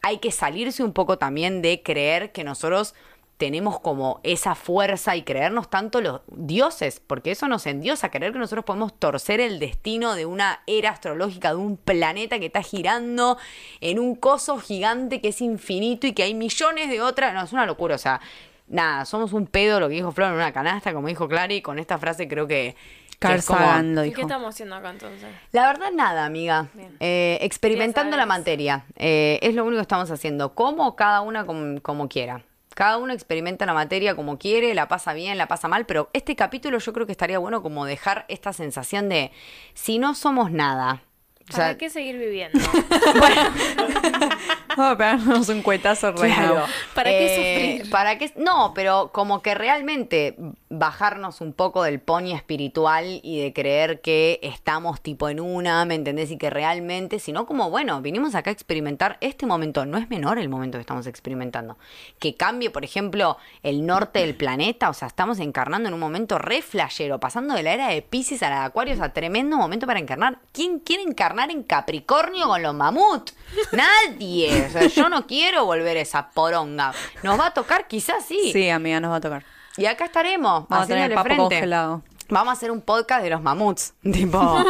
[0.00, 2.94] hay que salirse un poco también de creer que nosotros
[3.36, 8.38] tenemos como esa fuerza y creernos tanto los dioses, porque eso nos endiosa, creer que
[8.38, 13.36] nosotros podemos torcer el destino de una era astrológica, de un planeta que está girando
[13.80, 17.34] en un coso gigante que es infinito y que hay millones de otras.
[17.34, 18.20] No, es una locura, o sea,
[18.68, 21.78] nada, somos un pedo, lo que dijo Flor en una canasta, como dijo Clary, con
[21.78, 22.74] esta frase creo que...
[23.18, 24.16] Carl es como- Sagan lo ¿Y dijo.
[24.16, 25.26] qué estamos haciendo acá entonces?
[25.52, 26.68] la verdad, nada, amiga.
[27.00, 28.84] Eh, experimentando la materia.
[28.96, 30.54] Eh, es lo único que estamos haciendo.
[30.54, 32.42] Como cada una com- como quiera.
[32.76, 36.36] Cada uno experimenta la materia como quiere, la pasa bien, la pasa mal, pero este
[36.36, 39.32] capítulo yo creo que estaría bueno como dejar esta sensación de
[39.72, 41.02] si no somos nada.
[41.40, 42.58] O ¿Para sea, qué seguir viviendo?
[43.78, 46.52] Vamos a pegarnos un cuetazo re Claro.
[46.54, 46.66] bravo.
[46.94, 47.90] ¿Para qué Eh, sufrir?
[47.90, 48.32] ¿Para qué?
[48.36, 50.36] No, pero como que realmente
[50.68, 55.94] bajarnos un poco del pony espiritual y de creer que estamos tipo en una, ¿me
[55.94, 56.30] entendés?
[56.30, 59.86] Y que realmente, sino como, bueno, vinimos acá a experimentar este momento.
[59.86, 61.78] No es menor el momento que estamos experimentando.
[62.18, 64.90] Que cambie, por ejemplo, el norte del planeta.
[64.90, 68.42] O sea, estamos encarnando en un momento re flashero, pasando de la era de Pisces
[68.42, 68.94] a la de Acuario.
[68.94, 70.38] O sea, tremendo momento para encarnar.
[70.52, 73.30] ¿Quién quiere encarnar en Capricornio con los mamut?
[73.72, 74.65] Nadie.
[74.66, 76.92] O sea, yo no quiero volver a esa poronga.
[77.22, 78.50] Nos va a tocar, quizás sí.
[78.52, 79.44] Sí, amiga, nos va a tocar.
[79.76, 81.54] Y acá estaremos, Vamos a tener haciéndole papo frente.
[81.56, 82.02] congelado.
[82.28, 84.64] Vamos a hacer un podcast de los mamuts, tipo,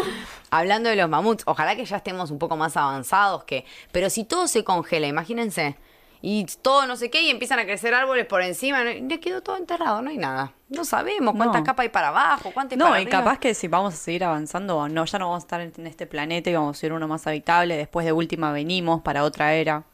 [0.50, 1.44] hablando de los mamuts.
[1.46, 5.76] Ojalá que ya estemos un poco más avanzados que, pero si todo se congela, imagínense,
[6.22, 8.90] y todo no sé qué, y empiezan a crecer árboles por encima, ¿no?
[8.90, 10.52] y le quedó todo enterrado, no hay nada.
[10.68, 11.64] No sabemos cuántas No.
[11.66, 13.18] capas hay para abajo, cuántas hay No, para y arriba.
[13.20, 16.06] capaz que si vamos a seguir avanzando, no, ya no vamos a estar en, este
[16.06, 17.76] planeta y vamos a ir uno más habitable.
[17.76, 19.84] Después de última venimos para otra era.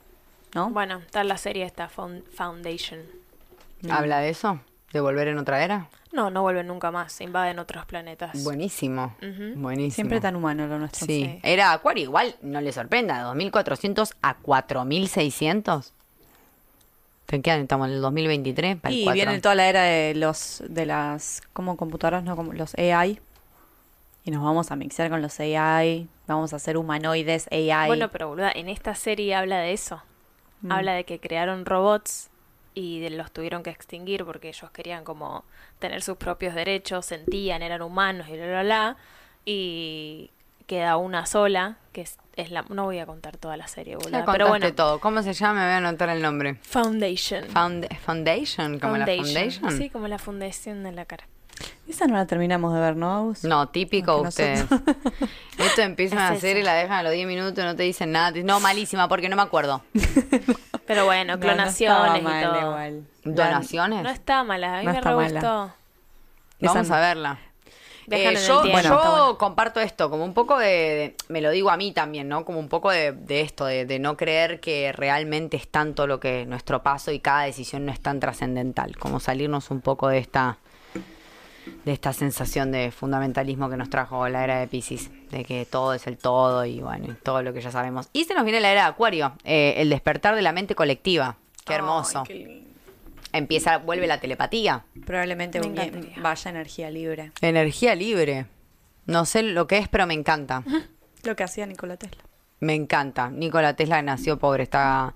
[0.55, 0.71] ¿No?
[0.71, 3.01] Bueno, está la serie esta, Found- Foundation.
[3.91, 4.61] ¿Habla de eso?
[4.93, 5.89] ¿De volver en otra era?
[6.13, 8.45] No, no vuelven nunca más, se invaden otros planetas.
[8.45, 9.17] Buenísimo,
[9.57, 9.95] buenísimo.
[9.95, 11.07] Siempre tan humano lo nuestro.
[11.07, 11.25] Sí.
[11.25, 11.41] Sí.
[11.43, 15.95] era Acuario, igual no le sorprenda, de 2400 a 4600.
[17.33, 17.89] ¿En qué año estamos?
[17.89, 18.77] ¿En el 2023?
[18.77, 22.53] Para el Y viene toda la era de los de las como computadoras, no como
[22.53, 23.21] los AI.
[24.25, 27.89] Y nos vamos a mixar con los AI, vamos a hacer humanoides AI.
[27.89, 30.01] Bueno, pero boluda, en esta serie habla de eso.
[30.61, 30.73] Mm.
[30.73, 32.31] Habla de que crearon robots
[32.75, 35.45] y de- los tuvieron que extinguir porque ellos querían como
[35.81, 38.97] tener sus propios derechos, sentían, eran humanos y bla, bla, bla.
[39.45, 40.31] Y
[40.67, 42.07] queda una sola, que
[42.37, 42.65] es, la...
[42.69, 44.99] No voy a contar toda la serie, contaste Pero bueno, todo.
[45.01, 45.61] ¿Cómo se llama?
[45.61, 46.55] Me voy a anotar el nombre.
[46.63, 47.45] Foundation.
[47.49, 49.77] Found- foundation, como la Foundation.
[49.77, 51.25] Sí, como la fundación de la cara.
[51.89, 53.35] Esa no la terminamos de ver, ¿no?
[53.43, 54.69] No, típico ustedes.
[54.71, 54.97] nosotros-
[55.59, 58.13] Esto empiezan a Es hacer y la dejan a los 10 minutos, no te dicen
[58.13, 58.33] nada.
[58.43, 59.83] No, malísima, porque no me acuerdo.
[60.87, 62.61] Pero bueno, No, no clonaciones estaba y todo.
[62.61, 63.07] igual.
[63.25, 64.03] ¿Donaciones?
[64.03, 65.41] No está mala, a mí No me está re mala.
[65.41, 65.75] gustó.
[66.61, 66.95] Vamos no.
[66.95, 67.39] a verla.
[68.11, 69.39] Eh, yo bueno.
[69.39, 72.45] comparto esto, como un poco de, de- me lo digo a mí también, ¿no?
[72.45, 76.19] Como un poco de, de esto, de, de no creer que realmente es tanto lo
[76.21, 80.19] que nuestro paso y cada decisión no es tan trascendental, como salirnos un poco de
[80.19, 80.59] esta
[81.85, 85.95] de esta sensación de fundamentalismo que nos trajo la era de Pisces, de que todo
[85.95, 88.09] es el todo y bueno, y todo lo que ya sabemos.
[88.13, 91.37] Y se nos viene la era de Acuario, eh, el despertar de la mente colectiva.
[91.65, 92.21] Qué hermoso.
[92.21, 92.72] Ay, qué lindo.
[93.33, 94.85] Empieza, vuelve la telepatía.
[95.07, 97.33] Probablemente Me un- vaya energía libre.
[97.41, 98.47] Energía libre.
[99.07, 100.63] No sé lo que es, pero me encanta.
[101.25, 102.23] Lo que hacía Nikola Tesla.
[102.61, 103.31] Me encanta.
[103.31, 105.15] Nikola Tesla nació pobre, está,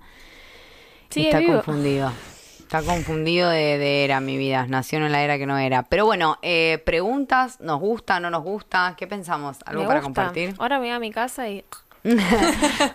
[1.09, 1.53] Sí, está vivo.
[1.55, 2.11] confundido.
[2.59, 4.65] Está confundido de, de era mi vida.
[4.67, 5.83] Nació en la era que no era.
[5.83, 8.95] Pero bueno, eh, preguntas, ¿nos gusta, no nos gusta?
[8.97, 9.59] ¿Qué pensamos?
[9.65, 10.05] ¿Algo Me para gusta.
[10.23, 10.53] compartir?
[10.57, 11.63] Ahora me voy a mi casa y...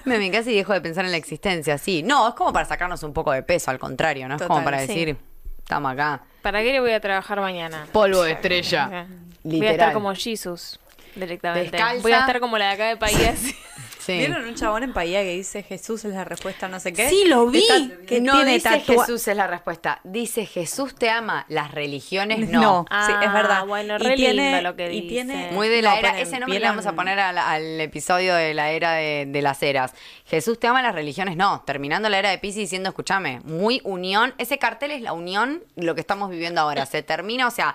[0.04, 2.02] Me casi dejo de pensar en la existencia, sí.
[2.02, 4.36] No, es como para sacarnos un poco de peso, al contrario, ¿no?
[4.36, 4.86] Es como para sí.
[4.88, 5.16] decir,
[5.58, 6.22] estamos acá.
[6.42, 7.86] ¿Para qué le voy a trabajar mañana?
[7.92, 8.86] Polvo de estrella.
[8.86, 9.06] Voy a
[9.44, 9.74] Literal.
[9.74, 10.80] estar como Jesus
[11.14, 11.70] directamente.
[11.70, 12.02] Descalza.
[12.02, 13.54] Voy a estar como la de acá de país.
[14.04, 14.18] Sí.
[14.18, 17.08] ¿Vieron un chabón en Bahía que dice Jesús es la respuesta a no sé qué?
[17.08, 17.60] Sí, lo vi.
[17.60, 20.00] Está- que no tiene dice tatua- Jesús es la respuesta.
[20.04, 21.46] Dice Jesús te ama.
[21.48, 22.60] Las religiones no.
[22.62, 23.64] No, Ah, sí, es verdad.
[23.66, 25.08] bueno, re lindo lo que y dice.
[25.08, 26.10] tiene Muy de la no, era.
[26.14, 29.42] ponen- Ese nombre le vamos a poner al, al episodio de la era de, de
[29.42, 29.94] las eras.
[30.26, 31.62] Jesús te ama, las religiones no.
[31.66, 34.34] Terminando la era de Pisces diciendo, escúchame, muy unión.
[34.38, 36.86] Ese cartel es la unión, lo que estamos viviendo ahora.
[36.86, 37.74] Se termina, o sea,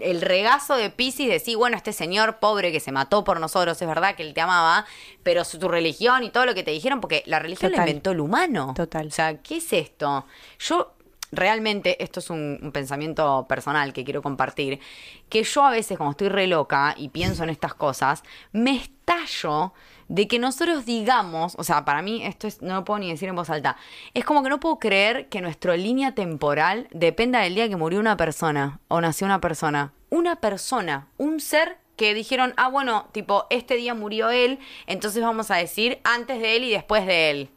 [0.00, 3.80] el regazo de Pisces de sí, bueno, este señor pobre que se mató por nosotros,
[3.80, 4.86] es verdad que él te amaba,
[5.22, 8.20] pero tu religión y todo lo que te dijeron, porque la religión la inventó el
[8.20, 8.74] humano.
[8.76, 9.06] Total.
[9.06, 10.26] O sea, ¿qué es esto?
[10.58, 10.94] Yo
[11.32, 14.80] realmente, esto es un, un pensamiento personal que quiero compartir,
[15.28, 18.22] que yo a veces como estoy re loca y pienso en estas cosas,
[18.52, 19.72] me estallo
[20.10, 23.28] de que nosotros digamos, o sea, para mí esto es, no lo puedo ni decir
[23.28, 23.76] en voz alta,
[24.12, 28.00] es como que no puedo creer que nuestra línea temporal dependa del día que murió
[28.00, 29.92] una persona o nació una persona.
[30.10, 35.50] Una persona, un ser que dijeron, ah, bueno, tipo, este día murió él, entonces vamos
[35.50, 37.50] a decir antes de él y después de él.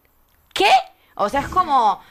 [0.54, 0.70] ¿Qué?
[1.16, 2.02] O sea, es como.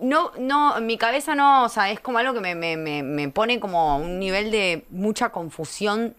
[0.00, 3.28] No, no, mi cabeza no, o sea, es como algo que me, me, me, me
[3.28, 6.16] pone como un nivel de mucha confusión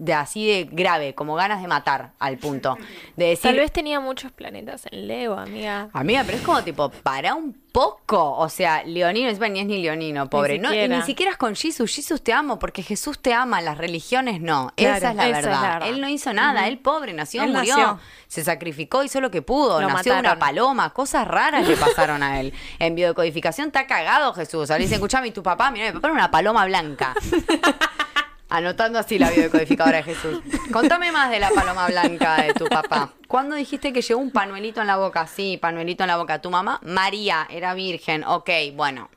[0.00, 2.78] de así de grave, como ganas de matar al punto.
[3.16, 3.50] De decir.
[3.50, 5.90] Tal vez tenía muchos planetas en Leo, amiga.
[5.92, 8.32] Amiga, pero es como tipo, para un poco.
[8.36, 10.58] O sea, Leonino, encima ni es ni Leonino, pobre.
[10.58, 10.96] no, y siquiera.
[10.96, 11.94] ni siquiera es con Jesús.
[11.94, 14.72] Jesús te amo porque Jesús te ama, las religiones no.
[14.74, 15.62] Claro, esa es la esa es verdad.
[15.62, 15.88] la verdad.
[15.88, 17.76] Él no hizo nada, él pobre, nació, Él murió.
[17.76, 18.00] nació.
[18.26, 19.82] Se sacrificó, hizo lo que pudo.
[19.82, 22.54] Lo nació una paloma, cosas raras le pasaron a él.
[22.78, 24.70] En biodecodificación está cagado Jesús.
[24.70, 25.70] Ahora dice, escuchame, ¿y tu papá?
[25.70, 27.14] Mira, mi papá era una paloma blanca.
[28.50, 30.40] Anotando así la biodecodificadora de Jesús.
[30.72, 33.12] Contame más de la paloma blanca de tu papá.
[33.28, 35.28] ¿Cuándo dijiste que llegó un panuelito en la boca?
[35.28, 36.40] Sí, panuelito en la boca.
[36.42, 36.80] ¿Tu mamá?
[36.82, 38.24] María, era virgen.
[38.24, 39.08] Ok, bueno.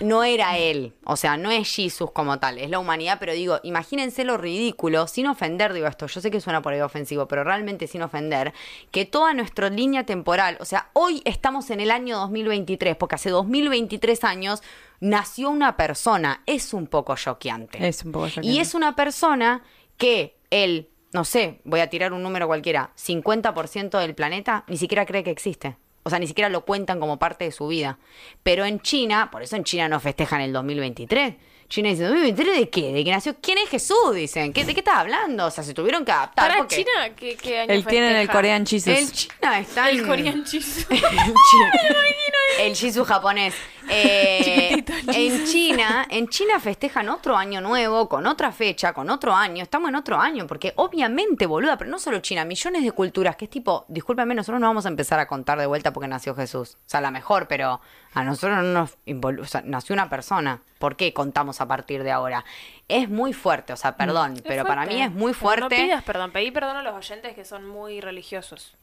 [0.00, 3.60] No era él, o sea, no es Jesús como tal, es la humanidad, pero digo,
[3.62, 7.44] imagínense lo ridículo, sin ofender, digo esto, yo sé que suena por ahí ofensivo, pero
[7.44, 8.52] realmente sin ofender,
[8.90, 13.30] que toda nuestra línea temporal, o sea, hoy estamos en el año 2023, porque hace
[13.30, 14.62] 2023 años
[15.00, 17.86] nació una persona, es un poco choqueante.
[17.86, 18.60] Es un poco Y choqueante.
[18.60, 19.62] es una persona
[19.96, 25.06] que él, no sé, voy a tirar un número cualquiera, 50% del planeta ni siquiera
[25.06, 25.76] cree que existe.
[26.06, 27.98] O sea, ni siquiera lo cuentan como parte de su vida.
[28.44, 31.34] Pero en China, por eso en China no festejan el 2023,
[31.68, 32.92] China dice, ¿2023 de qué?
[32.92, 33.34] ¿De que nació?
[33.42, 34.14] ¿Quién es Jesús?
[34.14, 34.52] Dicen.
[34.52, 35.46] ¿Qué, ¿De qué estás hablando?
[35.46, 36.46] O sea, se tuvieron que adaptar.
[36.48, 38.28] Para porque China, ¿qué, qué año Él tiene el?
[38.30, 38.86] Korean Jesus.
[38.96, 39.88] En China están...
[39.88, 40.86] El Korean Jesus.
[40.88, 43.54] El chi- el Jisoo japonés.
[43.88, 49.62] Eh, en China, en China festejan otro año nuevo, con otra fecha, con otro año.
[49.62, 53.44] Estamos en otro año, porque obviamente, boluda, pero no solo China, millones de culturas, que
[53.44, 56.74] es tipo, discúlpame, nosotros no vamos a empezar a contar de vuelta porque nació Jesús.
[56.78, 57.80] O sea, la mejor, pero
[58.12, 60.60] a nosotros no nos involu- o sea, nació una persona.
[60.78, 62.44] ¿Por qué contamos a partir de ahora?
[62.88, 65.62] Es muy fuerte, o sea, perdón, Es pero para mí es muy Pero fuerte.
[65.62, 68.76] No pidas perdón, pedí perdón a los oyentes que son muy religiosos.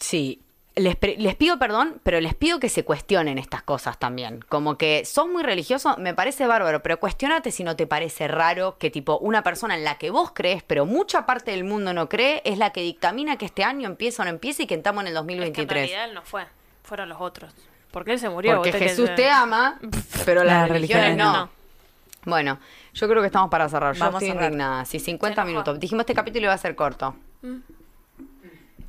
[0.00, 0.40] Sí.
[0.76, 4.44] Les, pre- les pido perdón, pero les pido que se cuestionen estas cosas también.
[4.48, 8.76] Como que sos muy religioso, me parece bárbaro, pero cuestionate si no te parece raro
[8.78, 12.08] que tipo una persona en la que vos crees, pero mucha parte del mundo no
[12.08, 15.02] cree, es la que dictamina que este año empieza o no empieza y que estamos
[15.04, 15.68] en el Es que en 2023.
[15.90, 16.44] realidad él no fue,
[16.82, 17.52] fueron los otros.
[17.92, 18.56] Porque él se murió.
[18.56, 19.78] Porque te Jesús que- te ama,
[20.24, 21.32] pero las Las religiones no.
[21.32, 21.50] no.
[22.24, 22.58] Bueno,
[22.94, 23.94] yo creo que estamos para cerrar.
[23.94, 24.84] Yo Vamos a estoy indignada.
[24.86, 25.52] Sí, 50 Se enojó.
[25.52, 25.78] minutos.
[25.78, 27.14] Dijimos este capítulo iba a ser corto.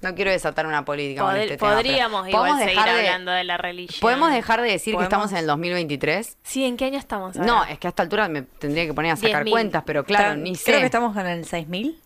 [0.09, 2.99] No quiero desatar una política con Pod- este tema, podríamos igual podemos seguir dejar de-
[3.07, 3.99] hablando de la religión.
[4.01, 6.37] ¿Podemos dejar de decir que estamos en el 2023?
[6.43, 7.45] Sí, ¿en qué año estamos ahora?
[7.47, 9.51] No, es que a esta altura me tendría que poner a sacar 10.000.
[9.51, 10.65] cuentas, pero claro, Está- ni sé.
[10.65, 11.99] Creo que estamos en el 6000.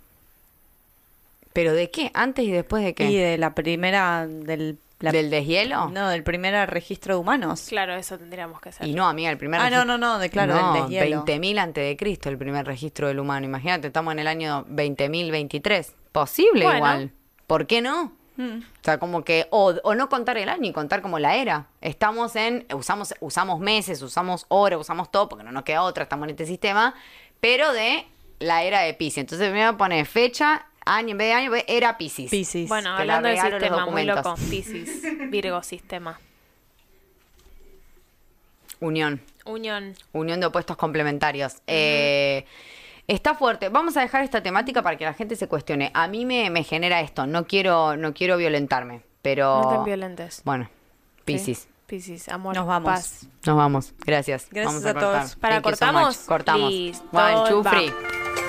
[1.54, 2.12] ¿Pero de qué?
[2.14, 3.06] ¿Antes y después de qué?
[3.10, 4.28] Y de la primera.
[4.28, 5.90] Del, la- ¿Del deshielo?
[5.90, 7.66] No, del primer registro de humanos.
[7.70, 8.86] Claro, eso tendríamos que hacer.
[8.88, 11.26] Y no, amiga, el primer Ah, no, no, no, de claro, no, del deshielo.
[11.26, 13.46] 20.000 antes de Cristo, el primer registro del humano.
[13.46, 15.94] Imagínate, estamos en el año 20.023.
[16.12, 16.78] Posible Bueno.
[16.78, 17.12] igual.
[17.50, 18.14] ¿Por qué no?
[18.38, 18.60] Mm.
[18.60, 21.66] O sea, como que, o, o no contar el año y contar como la era.
[21.82, 26.26] Estamos en, usamos, usamos meses, usamos horas, usamos todo, porque no nos queda otra, estamos
[26.26, 26.94] en este sistema,
[27.40, 28.06] pero de
[28.38, 29.22] la era de Pisces.
[29.22, 32.30] Entonces me voy a poner fecha, año, en vez de año, era Pisces.
[32.30, 32.70] Piscis.
[32.70, 34.36] Bueno, que hablando de regalo los sistema, muy loco.
[34.48, 36.20] Piscis, Virgo, sistema.
[38.80, 39.22] Unión.
[39.46, 39.96] Unión.
[40.12, 41.56] Unión de opuestos complementarios.
[41.66, 42.46] Eh,
[43.10, 43.70] está fuerte.
[43.70, 45.92] Vamos a dejar esta temática para que la gente se cuestione.
[45.94, 47.26] A mí me, me genera esto.
[47.28, 49.62] No quiero, no quiero violentarme, pero.
[49.62, 50.42] No tan violentes.
[50.46, 50.70] Bueno,
[51.26, 51.60] Piscis.
[51.60, 51.70] Sí.
[51.86, 52.92] Piscis, amor, Nos vamos.
[52.92, 53.28] paz.
[53.46, 53.94] Nos vamos.
[54.06, 54.48] Gracias.
[54.52, 55.36] Gracias Vamos a todos.
[55.38, 56.18] Para, Thank you so cortamos.
[56.18, 56.26] much.
[56.28, 56.72] Cortamos.
[56.72, 58.49] Listo, One, two, three.